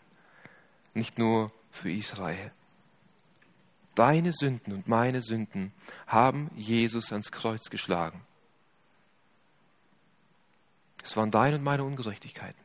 [0.93, 2.51] Nicht nur für Israel.
[3.95, 5.73] Deine Sünden und meine Sünden
[6.07, 8.21] haben Jesus ans Kreuz geschlagen.
[11.03, 12.61] Es waren deine und meine Ungerechtigkeiten,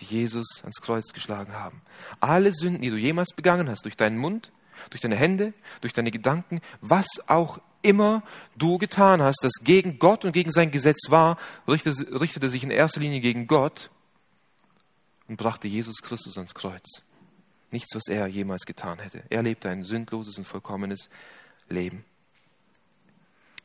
[0.00, 1.82] die Jesus ans Kreuz geschlagen haben.
[2.20, 4.50] Alle Sünden, die du jemals begangen hast, durch deinen Mund,
[4.90, 8.22] durch deine Hände, durch deine Gedanken, was auch immer
[8.56, 12.70] du getan hast, das gegen Gott und gegen sein Gesetz war, richtete, richtete sich in
[12.70, 13.90] erster Linie gegen Gott
[15.28, 17.02] und brachte Jesus Christus ans Kreuz.
[17.70, 19.22] Nichts, was er jemals getan hätte.
[19.30, 21.08] Er lebte ein sündloses und vollkommenes
[21.68, 22.04] Leben.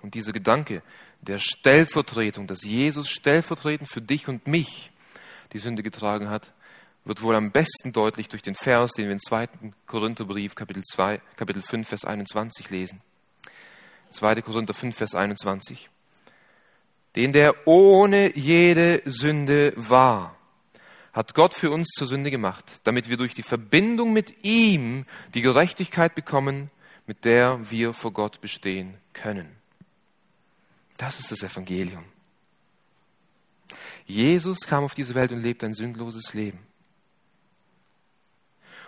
[0.02, 0.82] Und dieser Gedanke
[1.22, 4.92] der Stellvertretung, dass Jesus stellvertretend für dich und mich
[5.54, 6.54] die Sünde getragen hat,
[7.08, 9.48] wird wohl am besten deutlich durch den Vers, den wir im 2.
[9.86, 13.02] Korintherbrief, Kapitel, 2, Kapitel 5, Vers 21 lesen.
[14.10, 14.42] 2.
[14.42, 15.90] Korinther 5, Vers 21.
[17.16, 20.36] Den, der ohne jede Sünde war,
[21.14, 25.42] hat Gott für uns zur Sünde gemacht, damit wir durch die Verbindung mit ihm die
[25.42, 26.70] Gerechtigkeit bekommen,
[27.08, 29.56] mit der wir vor Gott bestehen können.
[30.98, 32.04] Das ist das Evangelium.
[34.06, 36.60] Jesus kam auf diese Welt und lebte ein sündloses Leben.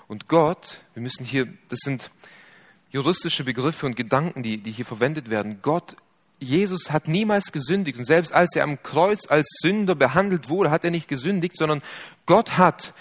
[0.10, 2.10] Und Gott, wir müssen hier, das sind
[2.89, 5.60] juristische Begriffe und Gedanken, die, die hier verwendet werden.
[5.62, 5.95] Gott,
[6.39, 10.84] Jesus hat niemals gesündigt und selbst als er am Kreuz als Sünder behandelt wurde, hat
[10.84, 11.84] er nicht gesündigt, sondern
[12.26, 12.95] Gott hat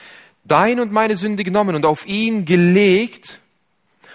[0.45, 3.41] dein und meine Sünde genommen und auf ihn gelegt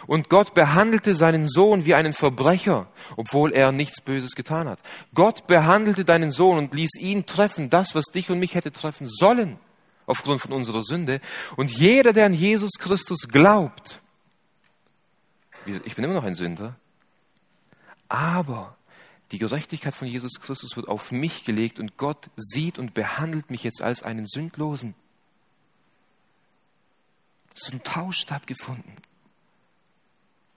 [0.05, 4.79] und Gott behandelte seinen Sohn wie einen Verbrecher, obwohl er nichts Böses getan hat.
[5.15, 9.07] Gott behandelte deinen Sohn und ließ ihn treffen, das, was dich und mich hätte treffen
[9.07, 9.57] sollen,
[10.05, 11.21] aufgrund von unserer Sünde.
[11.55, 14.01] Und jeder, der an Jesus Christus glaubt,
[15.65, 16.75] ich bin immer noch ein Sünder.
[18.09, 18.75] Aber
[19.31, 23.63] die Gerechtigkeit von Jesus Christus wird auf mich gelegt und Gott sieht und behandelt mich
[23.63, 24.93] jetzt als einen Sündlosen.
[27.55, 28.93] Es ist ein Tausch stattgefunden.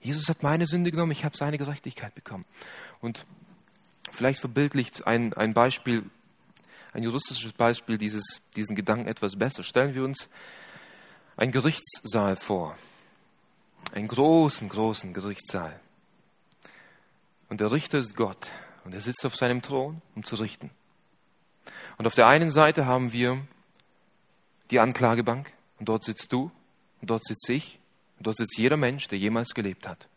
[0.01, 2.45] Jesus hat meine Sünde genommen, ich habe seine Gerechtigkeit bekommen.
[3.01, 3.25] Und
[4.11, 6.03] Vielleicht verbildlicht ein, ein Beispiel,
[6.97, 9.63] ein juristisches Beispiel dieses, diesen Gedanken etwas besser.
[9.63, 10.29] Stellen wir uns
[11.37, 12.75] einen Gerichtssaal vor.
[13.91, 15.79] Einen großen, großen Gerichtssaal.
[17.49, 18.49] Und der Richter ist Gott.
[18.83, 20.71] Und er sitzt auf seinem Thron, um zu richten.
[21.99, 23.45] Und auf der einen Seite haben wir
[24.71, 25.53] die Anklagebank.
[25.77, 26.51] Und dort sitzt du.
[27.01, 27.79] Und dort sitze ich.
[28.17, 30.07] Und dort sitzt jeder Mensch, der jemals gelebt hat.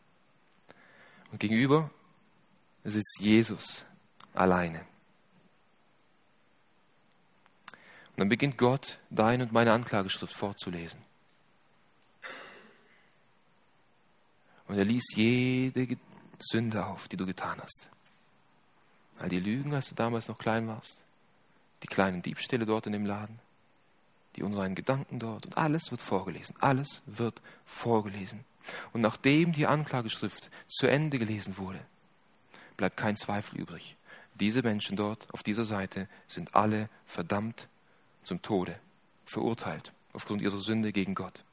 [1.30, 1.90] Und gegenüber
[2.84, 3.84] sitzt Jesus
[4.32, 4.86] alleine.
[8.09, 11.00] Und dann beginnt Gott, deine und meine Anklageschrift vorzulesen.
[14.68, 15.96] Und er liest jede
[16.38, 17.88] Sünde auf, die du getan hast.
[19.18, 21.02] All die Lügen, als du damals noch klein warst,
[21.82, 23.38] die kleinen Diebstähle dort in dem Laden,
[24.36, 26.54] die unreinen Gedanken dort und alles wird vorgelesen.
[26.60, 28.44] Alles wird vorgelesen.
[28.92, 31.80] Und nachdem die Anklageschrift zu Ende gelesen wurde,
[32.76, 33.96] bleibt kein Zweifel übrig.
[34.34, 37.69] Diese Menschen dort auf dieser Seite sind alle verdammt
[38.22, 38.78] zum Tode,
[39.26, 41.44] verurteilt aufgrund ihrer Sünde gegen Gott.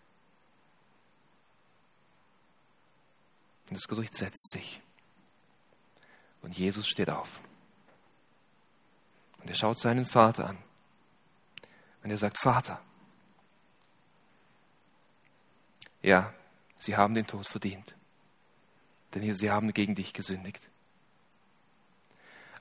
[3.70, 4.82] Und das Gericht setzt sich.
[6.42, 7.42] Und Jesus steht auf.
[9.40, 10.58] Und er schaut seinen Vater an.
[12.04, 12.82] Und er sagt, Vater,
[16.02, 16.34] ja,
[16.78, 17.96] sie haben den Tod verdient.
[19.14, 20.70] Denn sie haben gegen dich gesündigt.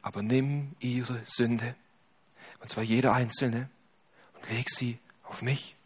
[0.03, 1.75] Aber nimm ihre Sünde,
[2.61, 3.69] und zwar jede einzelne,
[4.41, 5.77] und leg sie auf mich.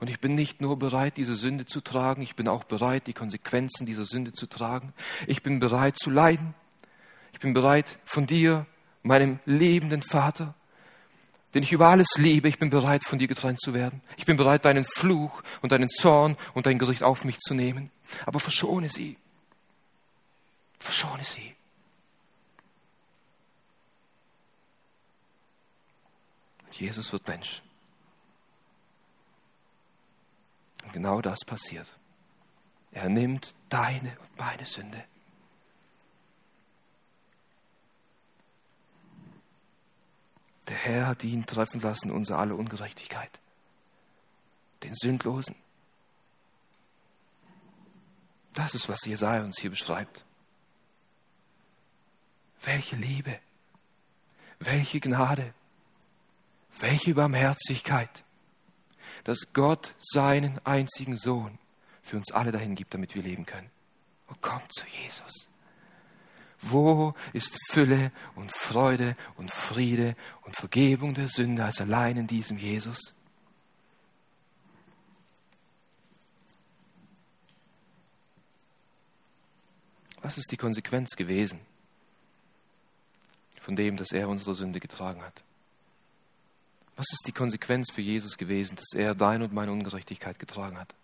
[0.00, 3.12] Und ich bin nicht nur bereit, diese Sünde zu tragen, ich bin auch bereit, die
[3.12, 4.92] Konsequenzen dieser Sünde zu tragen.
[5.26, 6.54] Ich bin bereit zu leiden.
[7.32, 8.66] Ich bin bereit, von dir,
[9.02, 10.54] meinem lebenden Vater,
[11.54, 14.02] den ich über alles liebe, ich bin bereit, von dir getrennt zu werden.
[14.16, 17.90] Ich bin bereit, deinen Fluch und deinen Zorn und dein Gericht auf mich zu nehmen.
[18.26, 19.16] Aber verschone sie.
[20.78, 21.55] Verschone sie.
[26.80, 27.62] Jesus wird Mensch.
[30.84, 31.96] Und genau das passiert.
[32.92, 35.04] Er nimmt deine und meine Sünde.
[40.68, 43.38] Der Herr hat ihn treffen lassen, unsere alle Ungerechtigkeit.
[44.82, 45.54] Den Sündlosen.
[48.54, 50.24] Das ist, was Jesaja uns hier beschreibt.
[52.62, 53.38] Welche Liebe,
[54.58, 55.54] welche Gnade,
[56.80, 58.24] welche Barmherzigkeit
[59.26, 61.58] dass Gott seinen einzigen Sohn
[62.00, 63.68] für uns alle dahin gibt, damit wir leben können.
[64.28, 65.48] Und kommt zu Jesus.
[66.62, 72.56] Wo ist Fülle und Freude und Friede und Vergebung der Sünde als allein in diesem
[72.56, 73.12] Jesus?
[80.22, 81.58] Was ist die Konsequenz gewesen
[83.60, 85.42] von dem, dass er unsere Sünde getragen hat?
[86.96, 90.94] Was ist die Konsequenz für Jesus gewesen, dass er deine und meine Ungerechtigkeit getragen hat?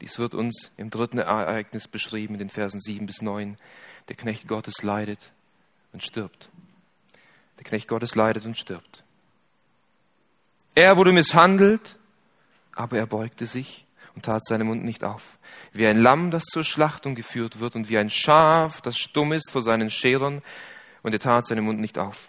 [0.00, 3.56] Dies wird uns im dritten Ereignis beschrieben, in den Versen 7 bis 9.
[4.08, 5.30] Der Knecht Gottes leidet
[5.92, 6.50] und stirbt.
[7.58, 9.04] Der Knecht Gottes leidet und stirbt.
[10.74, 11.96] Er wurde misshandelt,
[12.74, 15.38] aber er beugte sich und tat seinen Mund nicht auf.
[15.72, 19.52] Wie ein Lamm, das zur Schlachtung geführt wird und wie ein Schaf, das stumm ist
[19.52, 20.42] vor seinen Scherern,
[21.02, 22.28] und er tat seinen Mund nicht auf.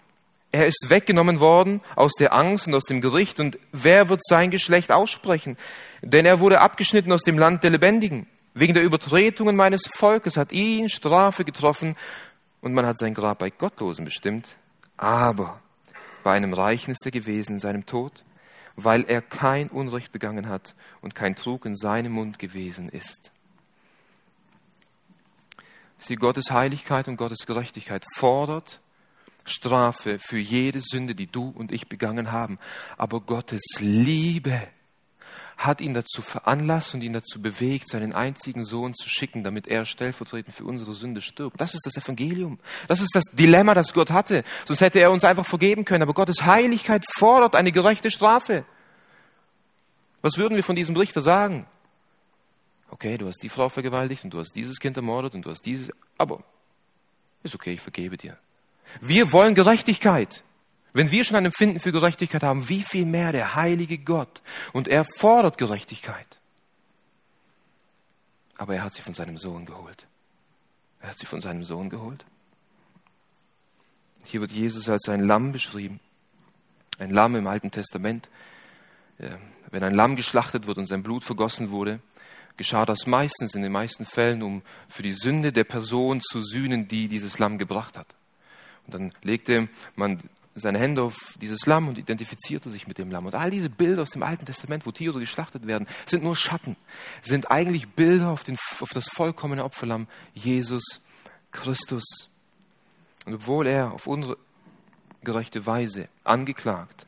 [0.54, 3.40] Er ist weggenommen worden aus der Angst und aus dem Gericht.
[3.40, 5.56] Und wer wird sein Geschlecht aussprechen?
[6.00, 8.28] Denn er wurde abgeschnitten aus dem Land der Lebendigen.
[8.54, 11.96] Wegen der Übertretungen meines Volkes hat ihn Strafe getroffen
[12.60, 14.56] und man hat sein Grab bei Gottlosen bestimmt.
[14.96, 15.60] Aber
[16.22, 18.22] bei einem Reichen ist er gewesen in seinem Tod,
[18.76, 23.32] weil er kein Unrecht begangen hat und kein Trug in seinem Mund gewesen ist.
[25.98, 28.78] Sie Gottes Heiligkeit und Gottes Gerechtigkeit fordert
[29.44, 32.58] Strafe für jede Sünde, die du und ich begangen haben.
[32.96, 34.62] Aber Gottes Liebe
[35.56, 39.86] hat ihn dazu veranlasst und ihn dazu bewegt, seinen einzigen Sohn zu schicken, damit er
[39.86, 41.60] stellvertretend für unsere Sünde stirbt.
[41.60, 42.58] Das ist das Evangelium.
[42.88, 44.42] Das ist das Dilemma, das Gott hatte.
[44.64, 46.02] Sonst hätte er uns einfach vergeben können.
[46.02, 48.64] Aber Gottes Heiligkeit fordert eine gerechte Strafe.
[50.22, 51.66] Was würden wir von diesem Richter sagen?
[52.90, 55.66] Okay, du hast die Frau vergewaltigt und du hast dieses Kind ermordet und du hast
[55.66, 56.42] dieses, aber
[57.42, 58.38] ist okay, ich vergebe dir.
[59.00, 60.42] Wir wollen Gerechtigkeit.
[60.92, 64.42] Wenn wir schon ein Empfinden für Gerechtigkeit haben, wie viel mehr der heilige Gott.
[64.72, 66.38] Und er fordert Gerechtigkeit.
[68.56, 70.06] Aber er hat sie von seinem Sohn geholt.
[71.00, 72.24] Er hat sie von seinem Sohn geholt.
[74.22, 75.98] Hier wird Jesus als ein Lamm beschrieben.
[76.98, 78.28] Ein Lamm im Alten Testament.
[79.18, 82.00] Wenn ein Lamm geschlachtet wird und sein Blut vergossen wurde,
[82.56, 86.86] geschah das meistens, in den meisten Fällen, um für die Sünde der Person zu sühnen,
[86.86, 88.14] die dieses Lamm gebracht hat.
[88.86, 90.20] Und dann legte man
[90.54, 93.26] seine Hände auf dieses Lamm und identifizierte sich mit dem Lamm.
[93.26, 96.76] Und all diese Bilder aus dem Alten Testament, wo Tiere geschlachtet werden, sind nur Schatten,
[97.22, 101.00] sind eigentlich Bilder auf, den, auf das vollkommene Opferlamm, Jesus
[101.50, 102.04] Christus.
[103.26, 107.06] Und obwohl er auf ungerechte Weise angeklagt,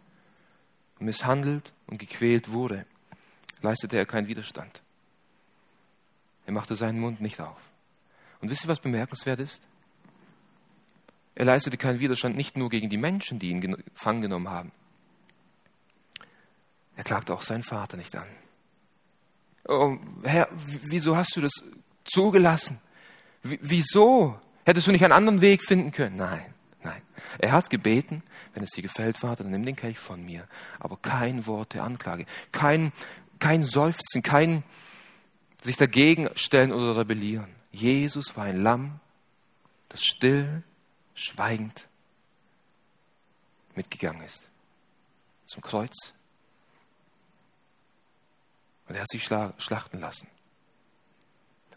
[0.99, 2.85] misshandelt und gequält wurde,
[3.61, 4.83] leistete er keinen Widerstand.
[6.47, 7.59] Er machte seinen Mund nicht auf.
[8.41, 9.63] Und wisst ihr, was bemerkenswert ist?
[11.37, 14.73] Er leistete keinen Widerstand nicht nur gegen die Menschen, die ihn gefangen genommen haben.
[16.97, 18.27] Er klagte auch seinen Vater nicht an.
[19.69, 20.49] Oh, Herr,
[20.89, 21.53] wieso hast du das
[22.05, 22.81] zugelassen?
[23.43, 24.41] W wieso?
[24.65, 26.17] Hättest du nicht einen anderen Weg finden können?
[26.17, 27.03] Nein, nein.
[27.39, 28.23] Er hat gebeten,
[28.55, 30.49] wenn es dir gefällt, Vater, dann nimm den Kelch von mir.
[30.81, 32.93] Aber kein Wort der Anklage, kein,
[33.41, 34.65] kein Seufzen, kein
[35.63, 37.55] sich dagegen stellen oder rebellieren.
[37.73, 39.01] Jesus war ein Lamm,
[39.91, 40.63] das still
[41.17, 41.89] schweigend
[43.75, 44.47] mitgegangen ist
[45.47, 46.13] zum Kreuz.
[48.89, 50.29] Und er hat sich schlachten lassen.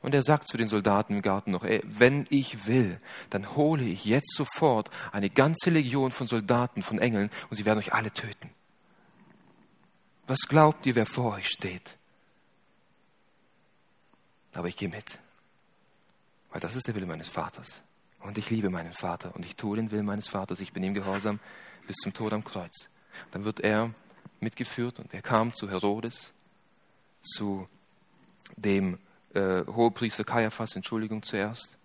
[0.01, 3.83] Und er sagt zu den Soldaten im Garten noch, ey, wenn ich will, dann hole
[3.83, 8.11] ich jetzt sofort eine ganze Legion von Soldaten, von Engeln, und sie werden euch alle
[8.11, 8.49] töten.
[10.27, 11.97] Was glaubt ihr, wer vor euch steht?
[14.53, 15.19] Aber ich gehe mit,
[16.51, 17.81] weil das ist der Wille meines Vaters.
[18.21, 20.59] Und ich liebe meinen Vater und ich tue den Willen meines Vaters.
[20.59, 21.39] Ich bin ihm gehorsam
[21.87, 22.89] bis zum Tod am Kreuz.
[23.31, 23.91] Dann wird er
[24.39, 26.31] mitgeführt und er kam zu Herodes,
[27.21, 27.67] zu
[28.55, 28.97] dem
[29.33, 31.77] äh, Hohepriester Kaiaphas, Entschuldigung zuerst.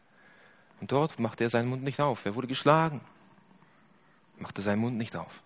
[0.80, 2.24] Und dort machte er seinen Mund nicht auf.
[2.26, 3.00] Er wurde geschlagen,
[4.38, 5.42] machte seinen Mund nicht auf.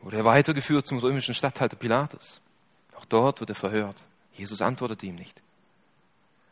[0.00, 2.40] Wurde er weitergeführt zum römischen Statthalter Pilatus.
[2.94, 4.02] Auch dort wird er verhört.
[4.32, 5.42] Jesus antwortete ihm nicht.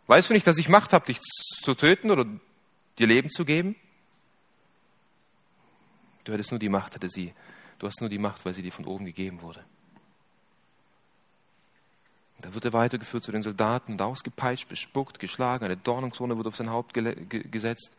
[0.07, 2.27] Weißt du nicht, dass ich Macht habe, dich zu töten oder
[2.99, 3.77] dir Leben zu geben?
[6.25, 7.33] Du hättest nur die Macht, hatte sie.
[7.79, 9.64] Du hast nur die Macht, weil sie dir von oben gegeben wurde.
[12.40, 15.64] Da wird er weitergeführt zu den Soldaten und ausgepeitscht, bespuckt, geschlagen.
[15.64, 17.92] Eine Dornenkrone wird auf sein Haupt gesetzt.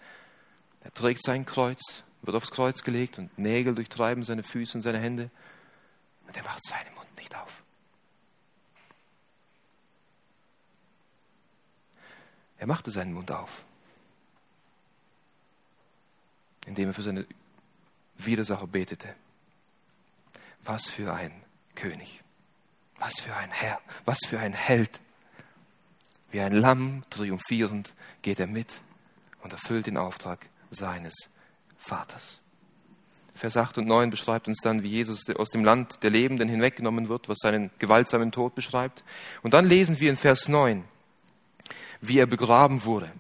[0.82, 5.00] Er trägt sein Kreuz, wird aufs Kreuz gelegt und Nägel durchtreiben seine Füße und seine
[5.00, 5.30] Hände.
[6.28, 7.64] Und er macht seinen Mund nicht auf.
[12.60, 13.64] Er machte seinen Mund auf,
[16.66, 17.26] indem er für seine
[18.18, 19.14] Widersacher betete.
[20.64, 21.32] Was für ein
[21.76, 22.24] König,
[23.00, 25.00] was für ein Herr, was für ein Held.
[26.32, 28.82] Wie ein Lamm triumphierend geht er mit
[29.44, 31.14] und erfüllt den Auftrag seines
[31.78, 32.42] Vaters.
[33.34, 37.08] Vers 8 und 9 beschreibt uns dann, wie Jesus aus dem Land der Lebenden hinweggenommen
[37.08, 39.04] wird, was seinen gewaltsamen Tod beschreibt.
[39.44, 40.84] Und dann lesen wir in Vers 9,
[42.02, 43.12] wie er begraben wurde.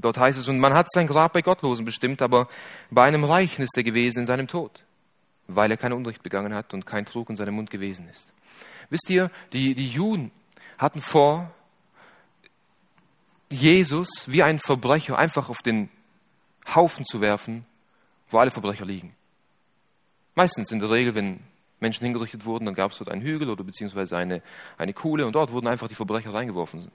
[0.00, 2.48] Dort heißt es, und man hat sein Grab bei Gottlosen bestimmt, aber
[2.90, 4.82] bei einem Reichen ist er gewesen in seinem Tod,
[5.46, 8.32] weil er kein Unrecht begangen hat und kein Trug in seinem Mund gewesen ist.
[8.88, 10.30] Wisst ihr, die, die Juden
[10.78, 11.50] hatten vor,
[13.50, 15.90] Jesus wie ein Verbrecher einfach auf den
[16.74, 17.66] Haufen zu werfen,
[18.30, 19.14] wo alle Verbrecher liegen.
[20.34, 21.40] Meistens in der Regel, wenn
[21.80, 24.42] Menschen hingerichtet wurden, dann gab es dort einen Hügel oder beziehungsweise eine,
[24.78, 26.90] eine Kuhle und dort wurden einfach die Verbrecher reingeworfen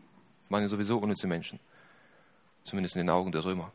[0.49, 1.59] waren ja sowieso unnütze Menschen.
[2.63, 3.71] Zumindest in den Augen der Römer.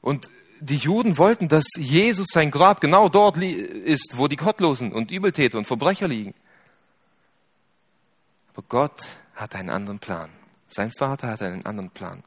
[0.00, 5.10] Und die Juden wollten, dass Jesus sein Grab genau dort ist, wo die Gottlosen und
[5.10, 6.34] Übeltäter und Verbrecher liegen.
[8.52, 9.00] Aber Gott
[9.34, 10.30] hat einen anderen Plan.
[10.68, 12.22] Sein Vater hat einen anderen Plan.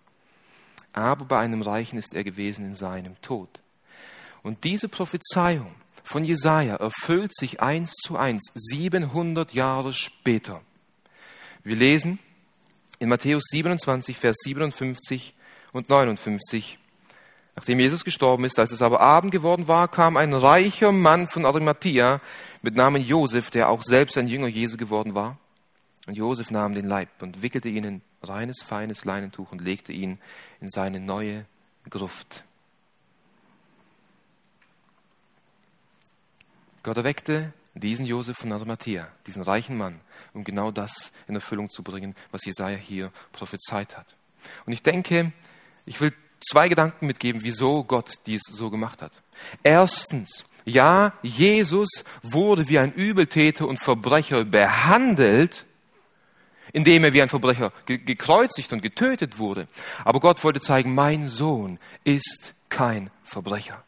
[0.92, 3.62] Aber bei einem Reichen ist er gewesen in seinem Tod.
[4.44, 10.62] Und diese Prophezeiung von Jesaja erfüllt sich eins zu eins, 700 Jahre später.
[11.64, 12.20] Wir lesen
[13.06, 15.36] in Matthäus 27, Vers 57
[15.74, 16.80] und 59.
[17.56, 21.46] Nachdem Jesus gestorben ist, als es aber Abend geworden war, kam ein reicher Mann von
[21.46, 22.20] Arimathea
[22.64, 25.38] mit Namen Josef, der auch selbst ein Jünger Jesu geworden war.
[26.08, 30.18] Und Josef nahm den Leib und wickelte ihn in reines, feines Leinentuch und legte ihn
[30.60, 31.46] in seine neue
[31.88, 32.44] Gruft.
[36.82, 40.00] Gott erweckte diesen Josef von Arimathea, diesen reichen Mann,
[40.34, 44.16] um genau das in Erfüllung zu bringen, was Jesaja hier prophezeit hat.
[44.66, 45.34] Und ich denke,
[45.86, 49.22] ich will zwei Gedanken mitgeben, wieso Gott dies so gemacht hat.
[49.64, 55.66] Erstens, ja, Jesus wurde wie ein Übeltäter und Verbrecher behandelt,
[56.74, 59.68] indem er wie ein Verbrecher gekreuzigt und getötet wurde.
[60.04, 63.84] Aber Gott wollte zeigen, mein Sohn ist kein Verbrecher.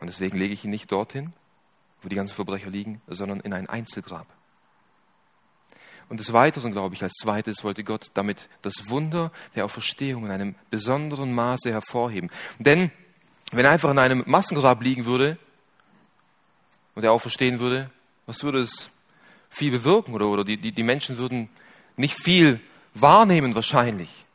[0.00, 1.32] Und deswegen lege ich ihn nicht dorthin,
[2.02, 4.26] wo die ganzen Verbrecher liegen, sondern in ein Einzelgrab.
[6.08, 10.30] Und des Weiteren, glaube ich, als zweites wollte Gott damit das Wunder der Auferstehung in
[10.30, 12.30] einem besonderen Maße hervorheben.
[12.58, 12.90] Denn
[13.50, 15.38] wenn er einfach in einem Massengrab liegen würde
[16.94, 17.90] und er auferstehen würde,
[18.26, 18.90] was würde es
[19.48, 20.14] viel bewirken?
[20.14, 21.48] Oder, oder die, die, die Menschen würden
[21.96, 22.60] nicht viel
[22.94, 24.26] wahrnehmen wahrscheinlich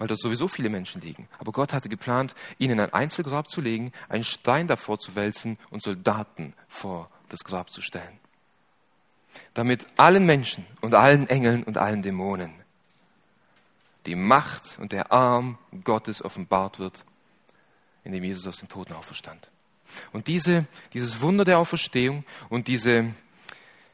[0.00, 1.28] weil dort sowieso viele Menschen liegen.
[1.38, 5.58] Aber Gott hatte geplant, ihn in ein Einzelgrab zu legen, einen Stein davor zu wälzen
[5.68, 8.18] und Soldaten vor das Grab zu stellen.
[9.52, 12.54] Damit allen Menschen und allen Engeln und allen Dämonen
[14.06, 17.04] die Macht und der Arm Gottes offenbart wird,
[18.02, 19.50] indem Jesus aus den Toten auferstand.
[20.12, 23.12] Und diese, dieses Wunder der Auferstehung und diese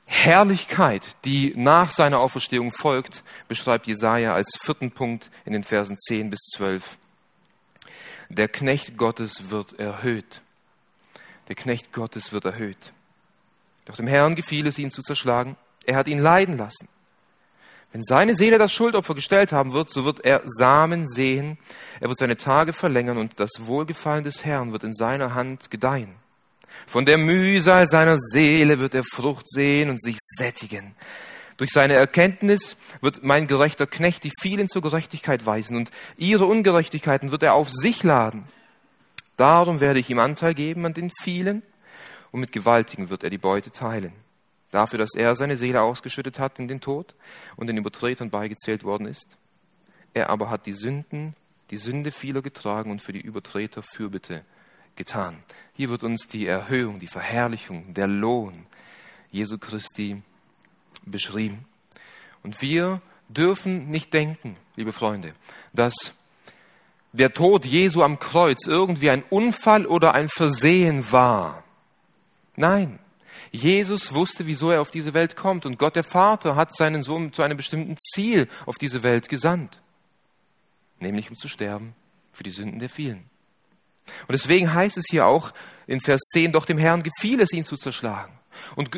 [0.06, 6.30] Herrlichkeit, die nach seiner Auferstehung folgt, beschreibt Jesaja als vierten Punkt in den Versen 10
[6.30, 6.96] bis 12.
[8.28, 10.42] Der Knecht Gottes wird erhöht.
[11.48, 12.92] Der Knecht Gottes wird erhöht.
[13.84, 15.56] Doch dem Herrn gefiel es, ihn zu zerschlagen.
[15.84, 16.88] Er hat ihn leiden lassen.
[17.92, 21.58] Wenn seine Seele das Schuldopfer gestellt haben wird, so wird er Samen sehen,
[22.00, 26.14] er wird seine Tage verlängern und das Wohlgefallen des Herrn wird in seiner Hand gedeihen.
[26.86, 30.94] Von der Mühsal seiner Seele wird er Frucht sehen und sich sättigen.
[31.56, 37.30] Durch seine Erkenntnis wird mein gerechter Knecht die vielen zur Gerechtigkeit weisen und ihre Ungerechtigkeiten
[37.30, 38.44] wird er auf sich laden.
[39.36, 41.62] Darum werde ich ihm Anteil geben an den vielen
[42.30, 44.12] und mit Gewaltigen wird er die Beute teilen.
[44.70, 47.14] Dafür, dass er seine Seele ausgeschüttet hat in den Tod
[47.56, 49.38] und den Übertretern beigezählt worden ist.
[50.12, 51.34] Er aber hat die Sünden,
[51.70, 54.44] die Sünde vieler getragen und für die Übertreter Fürbitte
[54.96, 55.42] getan.
[55.74, 58.66] Hier wird uns die Erhöhung, die Verherrlichung, der Lohn
[59.30, 60.22] Jesu Christi
[61.04, 61.66] beschrieben.
[62.42, 65.34] Und wir dürfen nicht denken, liebe Freunde,
[65.72, 66.14] dass
[67.12, 71.64] der Tod Jesu am Kreuz irgendwie ein Unfall oder ein Versehen war.
[72.56, 72.98] Nein,
[73.50, 77.32] Jesus wusste, wieso er auf diese Welt kommt und Gott der Vater hat seinen Sohn
[77.32, 79.80] zu einem bestimmten Ziel auf diese Welt gesandt,
[81.00, 81.94] nämlich um zu sterben
[82.32, 83.24] für die Sünden der vielen.
[84.22, 85.52] Und deswegen heißt es hier auch
[85.86, 88.32] in Vers 10, doch dem Herrn gefiel es, ihn zu zerschlagen.
[88.74, 88.90] Und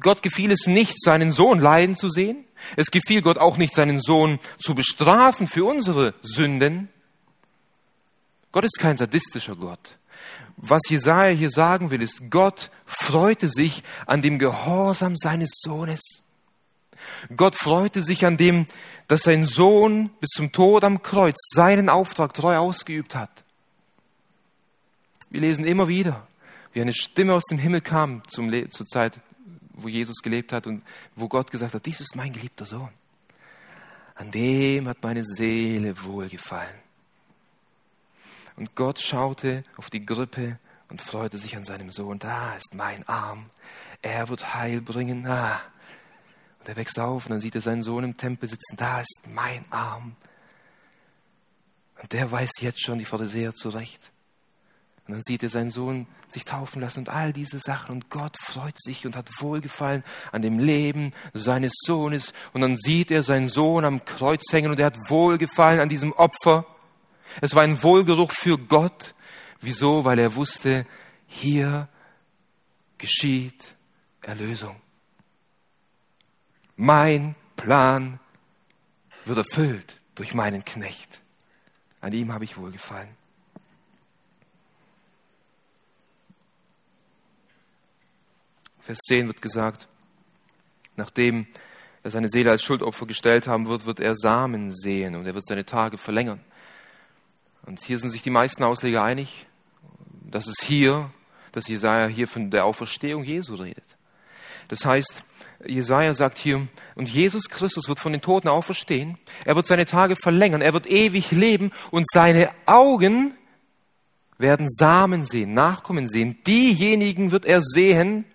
[0.00, 2.44] Gott gefiel es nicht, seinen Sohn leiden zu sehen.
[2.76, 6.88] Es gefiel Gott auch nicht, seinen Sohn zu bestrafen für unsere Sünden.
[8.52, 9.98] Gott ist kein sadistischer Gott.
[10.56, 16.00] Was Jesaja hier sagen will, ist, Gott freute sich an dem Gehorsam seines Sohnes.
[17.36, 18.66] Gott freute sich an dem,
[19.08, 23.44] dass sein Sohn bis zum Tod am Kreuz seinen Auftrag treu ausgeübt hat.
[25.36, 26.26] Wir lesen immer wieder,
[26.72, 29.20] wie eine Stimme aus dem Himmel kam zum zur Zeit,
[29.74, 30.82] wo Jesus gelebt hat und
[31.14, 32.88] wo Gott gesagt hat, dies ist mein geliebter Sohn.
[34.14, 36.78] An dem hat meine Seele wohlgefallen.
[38.56, 40.58] Und Gott schaute auf die Grippe
[40.88, 42.18] und freute sich an seinem Sohn.
[42.18, 43.50] Da ist mein Arm.
[44.00, 45.26] Er wird Heil bringen.
[45.26, 45.60] Ah.
[46.60, 48.78] Und er wächst auf und dann sieht er seinen Sohn im Tempel sitzen.
[48.78, 50.16] Da ist mein Arm.
[52.00, 54.12] Und der weiß jetzt schon die Pharisäer zurecht.
[55.06, 57.94] Und dann sieht er seinen Sohn sich taufen lassen und all diese Sachen.
[57.94, 60.02] Und Gott freut sich und hat Wohlgefallen
[60.32, 62.32] an dem Leben seines Sohnes.
[62.52, 66.12] Und dann sieht er seinen Sohn am Kreuz hängen und er hat Wohlgefallen an diesem
[66.12, 66.66] Opfer.
[67.40, 69.14] Es war ein Wohlgeruch für Gott.
[69.60, 70.04] Wieso?
[70.04, 70.86] Weil er wusste,
[71.28, 71.88] hier
[72.98, 73.74] geschieht
[74.22, 74.76] Erlösung.
[76.74, 78.18] Mein Plan
[79.24, 81.20] wird erfüllt durch meinen Knecht.
[82.00, 83.08] An ihm habe ich wohlgefallen.
[88.86, 89.88] Vers 10 wird gesagt,
[90.94, 91.48] nachdem
[92.04, 95.44] er seine Seele als Schuldopfer gestellt haben wird, wird er Samen sehen und er wird
[95.44, 96.38] seine Tage verlängern.
[97.66, 99.48] Und hier sind sich die meisten Ausleger einig,
[100.22, 101.10] dass es hier,
[101.50, 103.96] dass Jesaja hier von der Auferstehung Jesu redet.
[104.68, 105.24] Das heißt,
[105.66, 110.14] Jesaja sagt hier, und Jesus Christus wird von den Toten auferstehen, er wird seine Tage
[110.14, 113.34] verlängern, er wird ewig leben und seine Augen
[114.38, 116.38] werden Samen sehen, Nachkommen sehen.
[116.46, 118.26] Diejenigen wird er sehen,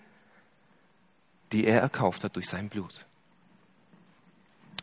[1.51, 3.05] die er erkauft hat durch sein Blut.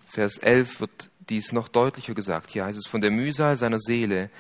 [0.06, 2.50] Vers 11 wird dies noch deutlicher gesagt.
[2.50, 4.30] Hier heißt es, von der Mühsal seiner Seele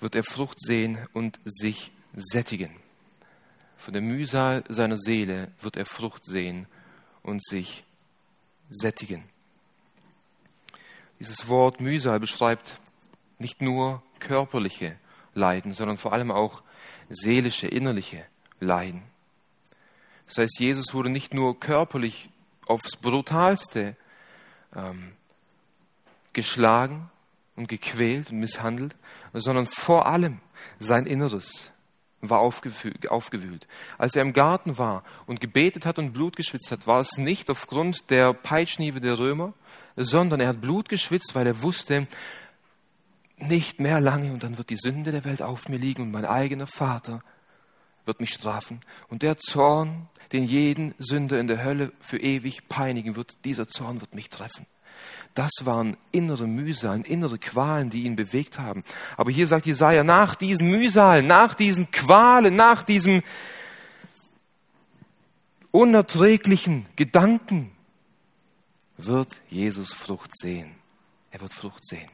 [0.00, 2.74] wird er Frucht sehen und sich sättigen.
[3.76, 6.66] Von der Mühsal seiner Seele wird er Frucht sehen
[7.22, 7.84] und sich
[8.70, 9.24] sättigen.
[11.20, 12.80] Dieses Wort Mühsal beschreibt
[13.38, 14.96] nicht nur körperliche
[15.34, 16.62] Leiden, sondern vor allem auch
[17.08, 18.24] seelische, innerliche
[18.60, 19.02] Leiden.
[20.32, 22.30] Das heißt, Jesus wurde nicht nur körperlich
[22.66, 23.96] aufs brutalste
[24.74, 25.12] ähm,
[26.32, 27.10] geschlagen
[27.54, 28.96] und gequält und misshandelt,
[29.34, 30.40] sondern vor allem
[30.78, 31.70] sein Inneres
[32.22, 33.68] war aufgewühlt.
[33.98, 37.50] Als er im Garten war und gebetet hat und Blut geschwitzt hat, war es nicht
[37.50, 39.52] aufgrund der Peitschniebe der Römer,
[39.96, 42.08] sondern er hat Blut geschwitzt, weil er wusste,
[43.36, 46.24] nicht mehr lange und dann wird die Sünde der Welt auf mir liegen und mein
[46.24, 47.22] eigener Vater
[48.04, 48.80] wird mich strafen.
[49.08, 54.00] Und der Zorn, den jeden Sünder in der Hölle für ewig peinigen wird, dieser Zorn
[54.00, 54.66] wird mich treffen.
[55.34, 58.84] Das waren innere Mühsalen, innere Qualen, die ihn bewegt haben.
[59.16, 63.22] Aber hier sagt Jesaja, nach diesen Mühsalen, nach diesen Qualen, nach diesem
[65.70, 67.72] unerträglichen Gedanken
[68.98, 70.74] wird Jesus Frucht sehen.
[71.30, 72.10] Er wird Frucht sehen.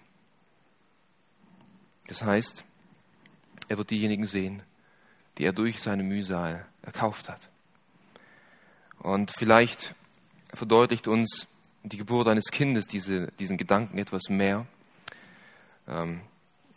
[2.07, 2.65] Das heißt,
[3.67, 4.63] er wird diejenigen sehen,
[5.39, 7.49] die er durch seine Mühsal erkauft hat.
[8.99, 9.95] Und vielleicht
[10.53, 11.47] verdeutlicht uns
[11.85, 14.67] die Geburt eines Kindes diese, diesen Gedanken etwas mehr.
[15.87, 16.21] Ähm,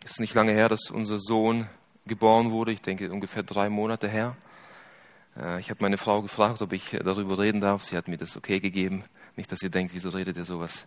[0.04, 1.68] es ist nicht lange her, dass unser Sohn
[2.06, 4.36] geboren wurde, ich denke ungefähr drei Monate her.
[5.36, 7.84] Äh, ich habe meine Frau gefragt, ob ich darüber reden darf.
[7.84, 9.04] Sie hat mir das okay gegeben.
[9.36, 10.86] Nicht, dass ihr denkt, wieso redet ihr sowas?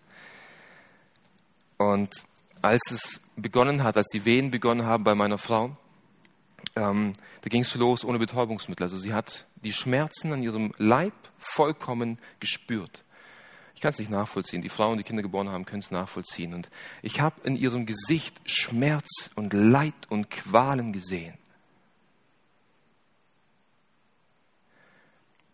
[1.78, 2.10] Und
[2.62, 5.76] als es begonnen hat, als die Wehen begonnen haben bei meiner Frau,
[6.76, 8.84] ähm, da ging es los ohne Betäubungsmittel.
[8.84, 13.04] Also sie hat die Schmerzen an ihrem Leib vollkommen gespürt.
[13.76, 14.62] Ich kann es nicht nachvollziehen.
[14.62, 16.54] Die Frauen, die Kinder geboren haben, können es nachvollziehen.
[16.54, 16.70] Und
[17.02, 21.38] ich habe in ihrem Gesicht Schmerz und Leid und Qualen gesehen.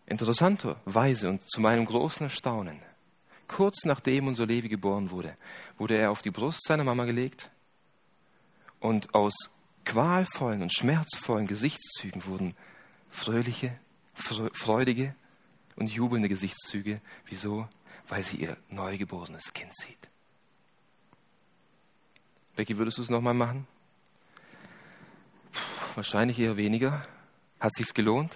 [0.06, 2.80] Interessanterweise und zu meinem großen Erstaunen,
[3.48, 5.36] kurz nachdem unser Levi geboren wurde,
[5.78, 7.50] wurde er auf die Brust seiner Mama gelegt
[8.78, 9.50] und aus
[9.84, 12.54] qualvollen und schmerzvollen Gesichtszügen wurden
[13.10, 13.78] fröhliche,
[14.14, 15.14] freudige
[15.76, 17.00] und jubelnde Gesichtszüge.
[17.26, 17.68] Wieso?
[18.08, 20.08] Weil sie ihr neugeborenes Kind sieht.
[22.56, 23.66] Becky, würdest du es nochmal machen?
[25.52, 27.06] Puh, wahrscheinlich eher weniger.
[27.60, 28.34] Hat sich's gelohnt?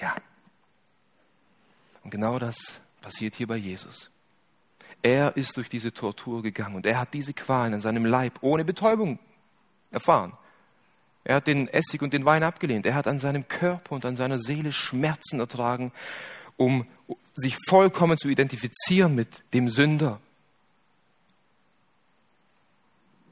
[0.00, 0.14] Ja.
[2.04, 2.56] Und genau das
[3.00, 4.10] passiert hier bei Jesus.
[5.02, 8.64] Er ist durch diese Tortur gegangen und er hat diese Qualen an seinem Leib ohne
[8.64, 9.18] Betäubung
[9.90, 10.36] erfahren.
[11.24, 12.86] Er hat den Essig und den Wein abgelehnt.
[12.86, 15.92] Er hat an seinem Körper und an seiner Seele Schmerzen ertragen,
[16.56, 16.86] um
[17.34, 20.20] sich vollkommen zu identifizieren mit dem Sünder.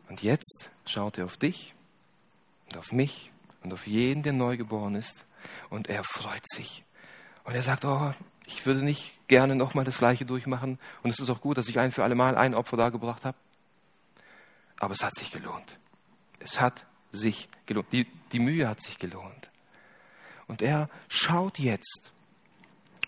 [0.08, 1.74] Und jetzt schaut er auf dich
[2.68, 3.30] und auf mich
[3.62, 5.24] und auf jeden, der neu geboren ist,
[5.70, 6.84] und er freut sich.
[7.44, 8.12] Und er sagt, oh,
[8.46, 10.78] ich würde nicht gerne nochmal das Gleiche durchmachen.
[11.02, 13.36] Und es ist auch gut, dass ich ein für alle Mal ein Opfer dargebracht habe.
[14.78, 15.78] Aber es hat sich gelohnt.
[16.40, 17.92] Es hat sich gelohnt.
[17.92, 19.50] Die, die Mühe hat sich gelohnt.
[20.46, 22.12] Und er schaut jetzt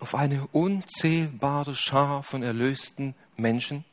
[0.00, 3.84] auf eine unzählbare Schar von erlösten Menschen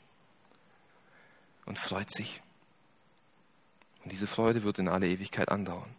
[1.65, 2.41] und freut sich.
[4.03, 5.93] Und diese Freude wird in alle Ewigkeit andauern.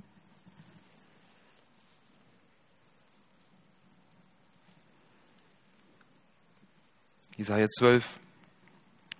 [7.37, 8.21] Jesaja 12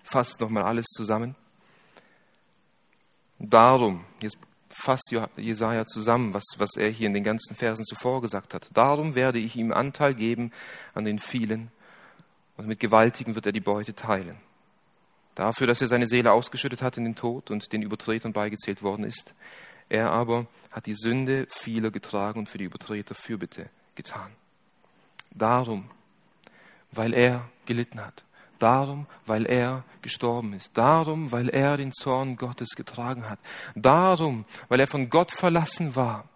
[0.03, 1.35] fasst nochmal alles zusammen.
[3.39, 4.37] Darum, jetzt
[4.81, 8.67] fasst Jesaja zusammen, was, was er hier in den ganzen Versen zuvor gesagt hat.
[8.73, 10.51] Darum werde ich ihm Anteil geben
[10.93, 11.71] an den vielen
[12.57, 14.37] und mit Gewaltigen wird er die Beute teilen.
[15.35, 19.05] Dafür, dass er seine Seele ausgeschüttet hat in den Tod und den Übertretern beigezählt worden
[19.05, 19.33] ist.
[19.87, 24.31] Er aber hat die Sünde vieler getragen und für die Übertreter Fürbitte getan.
[25.31, 25.89] Darum
[26.91, 28.23] weil er gelitten hat.
[28.61, 30.77] Darum, weil er gestorben ist.
[30.77, 33.39] Darum, weil er den Zorn Gottes getragen hat.
[33.75, 36.29] Darum, weil er von Gott verlassen war.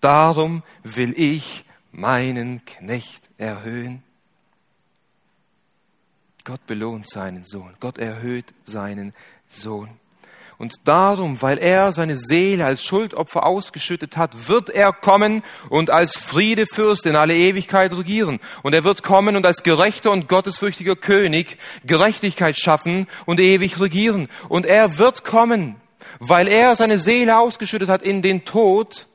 [0.00, 4.02] Darum will ich meinen Knecht erhöhen.
[6.44, 7.76] Gott belohnt seinen Sohn.
[7.80, 9.12] Gott erhöht seinen
[9.48, 9.90] Sohn.
[10.62, 16.16] Und darum, weil er seine Seele als Schuldopfer ausgeschüttet hat, wird er kommen und als
[16.16, 18.38] Friedefürst in alle Ewigkeit regieren.
[18.62, 24.28] Und er wird kommen und als gerechter und gottesfürchtiger König Gerechtigkeit schaffen und ewig regieren.
[24.48, 25.80] Und er wird kommen,
[26.20, 29.08] weil er seine Seele ausgeschüttet hat in den Tod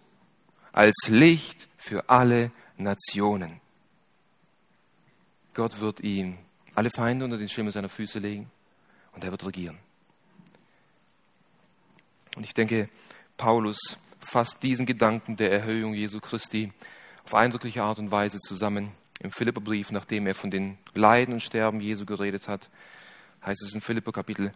[0.73, 3.61] als Licht für alle Nationen.
[5.53, 6.39] Gott wird ihm
[6.75, 8.51] alle Feinde unter den Schirm seiner Füße legen
[9.13, 9.77] und er wird regieren.
[12.37, 12.85] Und ich denke,
[13.35, 16.71] Paulus fasst diesen Gedanken der Erhöhung Jesu Christi
[17.25, 21.81] auf eindrückliche Art und Weise zusammen im Philipperbrief, nachdem er von den Leiden und Sterben
[21.81, 22.69] Jesu geredet hat,
[23.43, 24.53] heißt es in Philipper Kapitel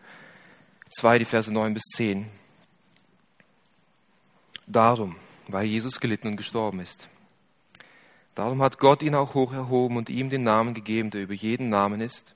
[0.91, 2.27] 2, die Verse 9 bis 10.
[4.67, 5.15] Darum,
[5.47, 7.09] weil Jesus gelitten und gestorben ist.
[8.35, 11.69] Darum hat Gott ihn auch hoch erhoben und ihm den Namen gegeben, der über jeden
[11.69, 12.35] Namen ist,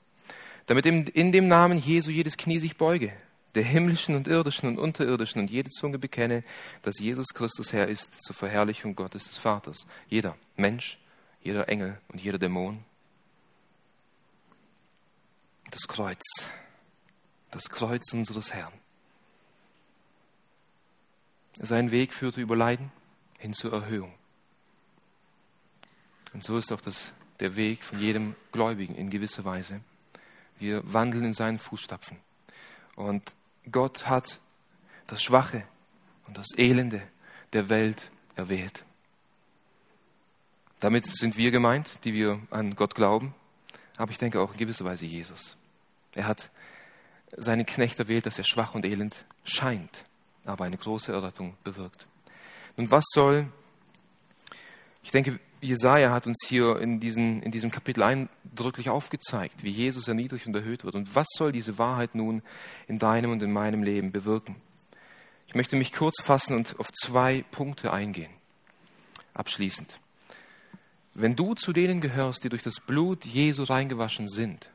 [0.66, 3.12] damit in dem Namen Jesu jedes Knie sich beuge
[3.56, 6.44] der himmlischen und irdischen und unterirdischen und jede Zunge bekenne,
[6.82, 9.86] dass Jesus Christus Herr ist zur Verherrlichung Gottes des Vaters.
[10.08, 10.98] Jeder Mensch,
[11.42, 12.84] jeder Engel und jeder Dämon.
[15.70, 16.22] Das Kreuz,
[17.50, 18.74] das Kreuz unseres Herrn.
[21.58, 22.92] Sein Weg führte über Leiden
[23.38, 24.12] hin zur Erhöhung.
[26.34, 29.80] Und so ist auch das, der Weg von jedem Gläubigen in gewisser Weise.
[30.58, 32.18] Wir wandeln in seinen Fußstapfen.
[32.96, 33.34] Und
[33.70, 34.40] Gott hat
[35.06, 35.64] das Schwache
[36.26, 37.02] und das Elende
[37.52, 38.84] der Welt erwählt.
[40.80, 43.34] Damit sind wir gemeint, die wir an Gott glauben,
[43.96, 45.56] aber ich denke auch in gewisser Weise Jesus.
[46.14, 46.50] Er hat
[47.36, 50.04] seinen Knecht erwählt, dass er schwach und elend scheint,
[50.44, 52.06] aber eine große Errettung bewirkt.
[52.76, 53.48] Nun, was soll,
[55.06, 60.08] ich denke, Jesaja hat uns hier in, diesen, in diesem Kapitel eindrücklich aufgezeigt, wie Jesus
[60.08, 60.96] erniedrigt und erhöht wird.
[60.96, 62.42] Und was soll diese Wahrheit nun
[62.88, 64.56] in deinem und in meinem Leben bewirken?
[65.46, 68.32] Ich möchte mich kurz fassen und auf zwei Punkte eingehen.
[69.32, 70.00] Abschließend.
[71.14, 74.72] Wenn du zu denen gehörst, die durch das Blut Jesu reingewaschen sind,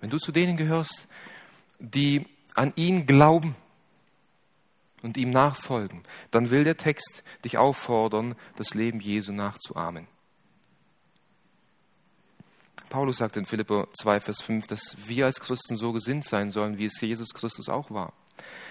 [0.00, 1.06] wenn du zu denen gehörst,
[1.80, 2.24] die
[2.54, 3.54] an ihn glauben
[5.02, 10.08] und ihm nachfolgen, dann will der Text dich auffordern, das Leben Jesu nachzuahmen.
[12.88, 16.78] Paulus sagt in Philipper 2, Vers 5, dass wir als Christen so gesinnt sein sollen,
[16.78, 18.12] wie es Jesus Christus auch war.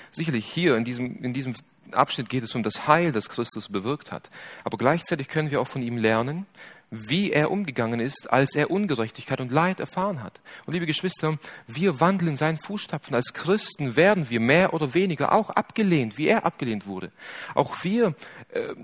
[0.09, 1.53] Sicherlich hier in diesem, in diesem
[1.91, 4.29] Abschnitt geht es um das Heil, das Christus bewirkt hat.
[4.63, 6.45] Aber gleichzeitig können wir auch von ihm lernen,
[6.91, 10.41] wie er umgegangen ist, als er Ungerechtigkeit und Leid erfahren hat.
[10.65, 13.15] Und liebe Geschwister, wir wandeln in seinen Fußstapfen.
[13.15, 17.11] Als Christen werden wir mehr oder weniger auch abgelehnt, wie er abgelehnt wurde.
[17.53, 18.15] Auch wir
[18.49, 18.75] äh,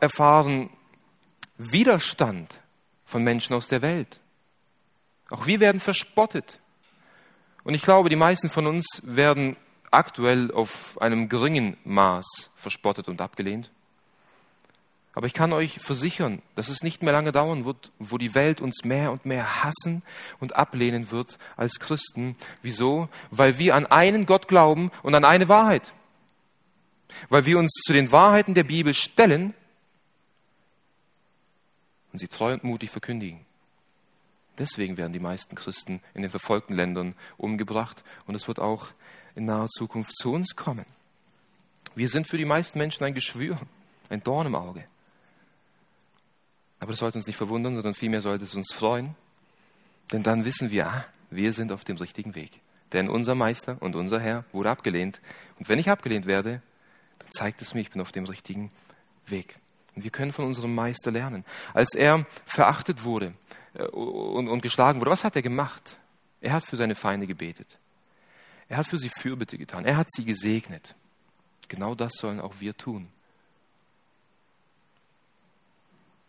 [0.00, 0.70] erfahren
[1.56, 2.60] Widerstand
[3.04, 4.20] von Menschen aus der Welt.
[5.30, 6.60] Auch wir werden verspottet.
[7.64, 9.56] Und ich glaube, die meisten von uns werden
[9.90, 13.70] aktuell auf einem geringen Maß verspottet und abgelehnt.
[15.18, 18.60] Aber ich kann euch versichern, dass es nicht mehr lange dauern wird, wo die Welt
[18.60, 20.04] uns mehr und mehr hassen
[20.38, 22.36] und ablehnen wird als Christen.
[22.62, 23.08] Wieso?
[23.32, 25.92] Weil wir an einen Gott glauben und an eine Wahrheit.
[27.30, 29.54] Weil wir uns zu den Wahrheiten der Bibel stellen
[32.12, 33.44] und sie treu und mutig verkündigen.
[34.56, 38.86] Deswegen werden die meisten Christen in den verfolgten Ländern umgebracht und es wird auch
[39.34, 40.86] in naher Zukunft zu uns kommen.
[41.96, 43.58] Wir sind für die meisten Menschen ein Geschwür,
[44.10, 44.84] ein Dorn im Auge.
[46.80, 49.14] Aber das sollte uns nicht verwundern, sondern vielmehr sollte es uns freuen,
[50.12, 52.60] denn dann wissen wir, ah, wir sind auf dem richtigen Weg.
[52.92, 55.20] Denn unser Meister und unser Herr wurde abgelehnt.
[55.58, 56.62] Und wenn ich abgelehnt werde,
[57.18, 58.70] dann zeigt es mir, ich bin auf dem richtigen
[59.26, 59.58] Weg.
[59.94, 61.44] Und wir können von unserem Meister lernen.
[61.74, 63.34] Als er verachtet wurde
[63.74, 65.98] äh, und, und geschlagen wurde, was hat er gemacht?
[66.40, 67.78] Er hat für seine Feinde gebetet.
[68.68, 69.84] Er hat für sie Fürbitte getan.
[69.84, 70.94] Er hat sie gesegnet.
[71.68, 73.08] Genau das sollen auch wir tun.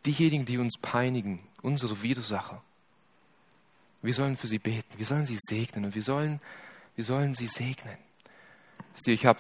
[0.06, 2.62] Diejenigen, die uns peinigen, unsere Widersacher,
[4.02, 6.39] wir sollen für sie beten, wir sollen sie segnen und wir sollen,
[6.95, 7.97] wir sollen sie segnen.
[9.06, 9.39] Ich habe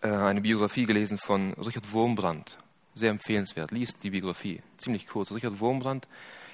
[0.00, 2.58] äh, eine Biografie gelesen von Richard Wurmbrand,
[2.94, 3.70] sehr empfehlenswert.
[3.70, 5.30] Liest die Biografie, ziemlich kurz.
[5.32, 6.08] Richard Wurmbrand,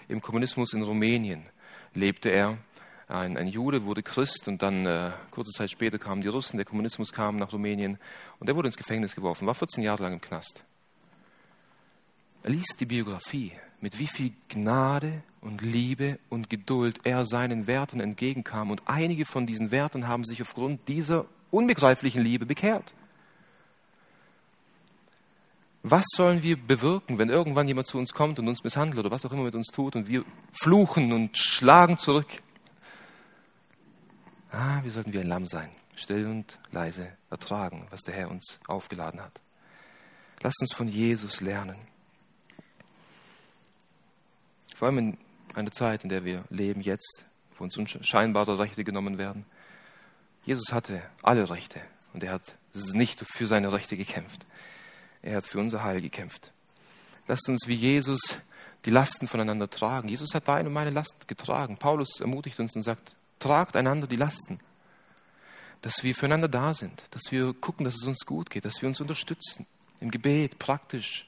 [0.09, 1.47] im Kommunismus in Rumänien
[1.95, 2.59] lebte er.
[3.07, 6.65] Ein, ein Jude wurde Christ und dann äh, kurze Zeit später kamen die Russen, der
[6.65, 7.99] Kommunismus kam nach Rumänien
[8.41, 10.65] und er wurde ins Gefängnis geworfen, war 14 Jahre lang im Knast.
[12.45, 18.71] Liest die Biografie, mit wie viel Gnade und Liebe und Geduld er seinen Werten entgegenkam.
[18.71, 22.93] Und einige von diesen Werten haben sich aufgrund dieser unbegreiflichen Liebe bekehrt.
[25.83, 29.25] Was sollen wir bewirken, wenn irgendwann jemand zu uns kommt und uns misshandelt oder was
[29.27, 32.29] auch immer mit uns tut und wir fluchen und schlagen zurück?
[34.51, 38.59] Ah, wir sollten wie ein Lamm sein, still und leise ertragen, was der Herr uns
[38.67, 39.41] aufgeladen hat.
[40.43, 41.77] Lasst uns von Jesus lernen.
[44.75, 45.19] Vor allem in
[45.55, 47.25] einer Zeit, in der wir leben jetzt,
[47.57, 49.47] wo uns scheinbare Rechte genommen werden.
[50.45, 51.81] Jesus hatte alle Rechte
[52.13, 52.57] und er hat
[52.93, 54.45] nicht für seine Rechte gekämpft.
[55.23, 56.53] Er hat für unser Heil gekämpft.
[57.27, 58.41] Lasst uns wie Jesus
[58.85, 60.09] die Lasten voneinander tragen.
[60.09, 61.79] Jesus hat deine und meine Last getragen.
[61.79, 64.59] Paulus ermutigt uns und sagt, tragt einander die Lasten.
[65.81, 68.89] Dass wir füreinander da sind, dass wir gucken, dass es uns gut geht, dass wir
[68.89, 69.67] uns unterstützen.
[70.01, 71.27] Im Gebet, praktisch,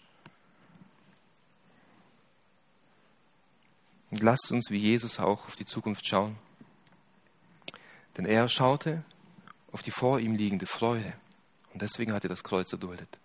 [4.17, 6.39] Und lasst uns wie Jesus auch auf die Zukunft schauen.
[8.17, 9.05] Denn er schaute
[9.73, 11.13] auf die vor ihm liegende Freude.
[11.75, 13.19] Und deswegen hat er das Kreuz erduldet.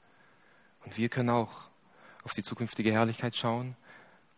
[0.83, 1.69] Und wir können auch
[2.25, 3.77] auf die zukünftige Herrlichkeit schauen.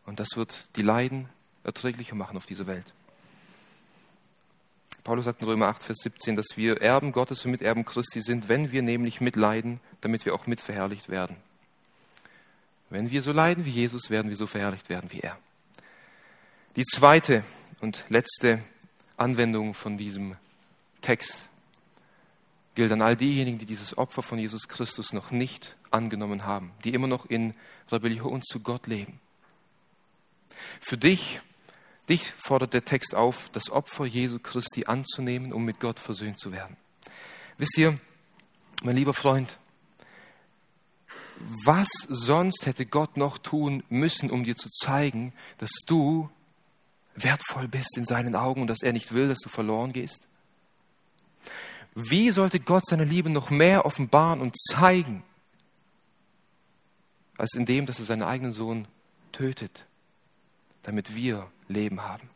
[0.05, 1.27] Und das wird die Leiden
[1.63, 2.93] erträglicher machen auf dieser Welt.
[5.03, 8.47] Paulus sagt in Römer 8, Vers 17, dass wir Erben Gottes und Miterben Christi sind,
[8.47, 11.35] wenn wir nämlich mitleiden, damit wir auch mitverherrlicht werden.
[12.91, 15.39] Wenn wir so leiden wie Jesus, werden wir so verherrlicht werden wie er.
[16.75, 17.43] Die zweite
[17.81, 18.63] und letzte
[19.17, 20.35] Anwendung von diesem
[21.01, 21.47] Text
[22.75, 26.93] gilt an all diejenigen, die dieses Opfer von Jesus Christus noch nicht angenommen haben, die
[26.93, 27.53] immer noch in
[27.91, 29.19] Rebellion zu Gott leben.
[30.79, 31.39] Für dich
[32.09, 36.51] Dich fordert der Text auf, das Opfer Jesu Christi anzunehmen, um mit Gott versöhnt zu
[36.51, 36.75] werden.
[37.57, 37.97] Wisst ihr,
[38.83, 39.57] mein lieber Freund,
[41.65, 46.29] was sonst hätte Gott noch tun müssen, um dir zu zeigen, dass du
[47.15, 50.27] wertvoll bist in seinen Augen und dass er nicht will, dass du verloren gehst?
[51.95, 55.23] Wie sollte Gott seine Liebe noch mehr offenbaren und zeigen,
[57.37, 58.87] als indem, dass er seinen eigenen Sohn
[59.31, 59.85] tötet,
[60.83, 62.29] damit wir Leben haben.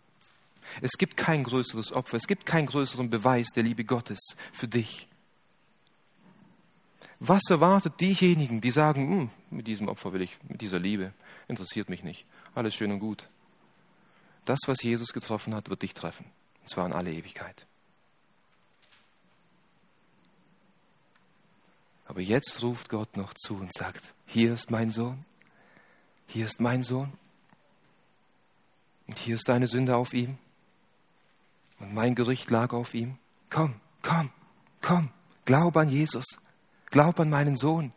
[0.81, 4.19] Es gibt kein größeres Opfer, es gibt keinen größeren Beweis der Liebe Gottes
[4.51, 5.07] für dich.
[7.19, 11.13] Was erwartet diejenigen, die sagen, hm, mit diesem Opfer will ich, mit dieser Liebe,
[11.47, 13.29] interessiert mich nicht, alles schön und gut.
[14.47, 16.25] Das, was Jesus getroffen hat, wird dich treffen,
[16.61, 17.67] und zwar in alle Ewigkeit.
[22.05, 25.25] Aber jetzt ruft Gott noch zu und sagt, hier ist mein Sohn,
[26.27, 27.11] hier ist mein Sohn,
[29.07, 30.37] und hier ist deine Sünde auf ihm.
[31.79, 33.17] Und mein Gericht lag auf ihm.
[33.49, 34.29] Komm, komm,
[34.81, 35.09] komm.
[35.43, 36.25] Glaub an Jesus.
[36.85, 37.91] Glaub an meinen Sohn.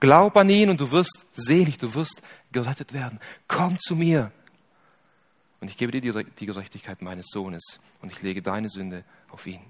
[0.00, 2.22] Glaub an ihn und du wirst selig, du wirst
[2.52, 3.20] gerettet werden.
[3.48, 4.32] Komm zu mir.
[5.62, 9.60] Und ich gebe dir die Gerechtigkeit meines Sohnes und ich lege deine Sünde auf ihn.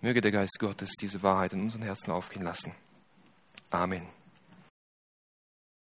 [0.00, 2.72] Möge der Geist Gottes diese Wahrheit in unseren Herzen aufgehen lassen.
[3.70, 4.15] Amen.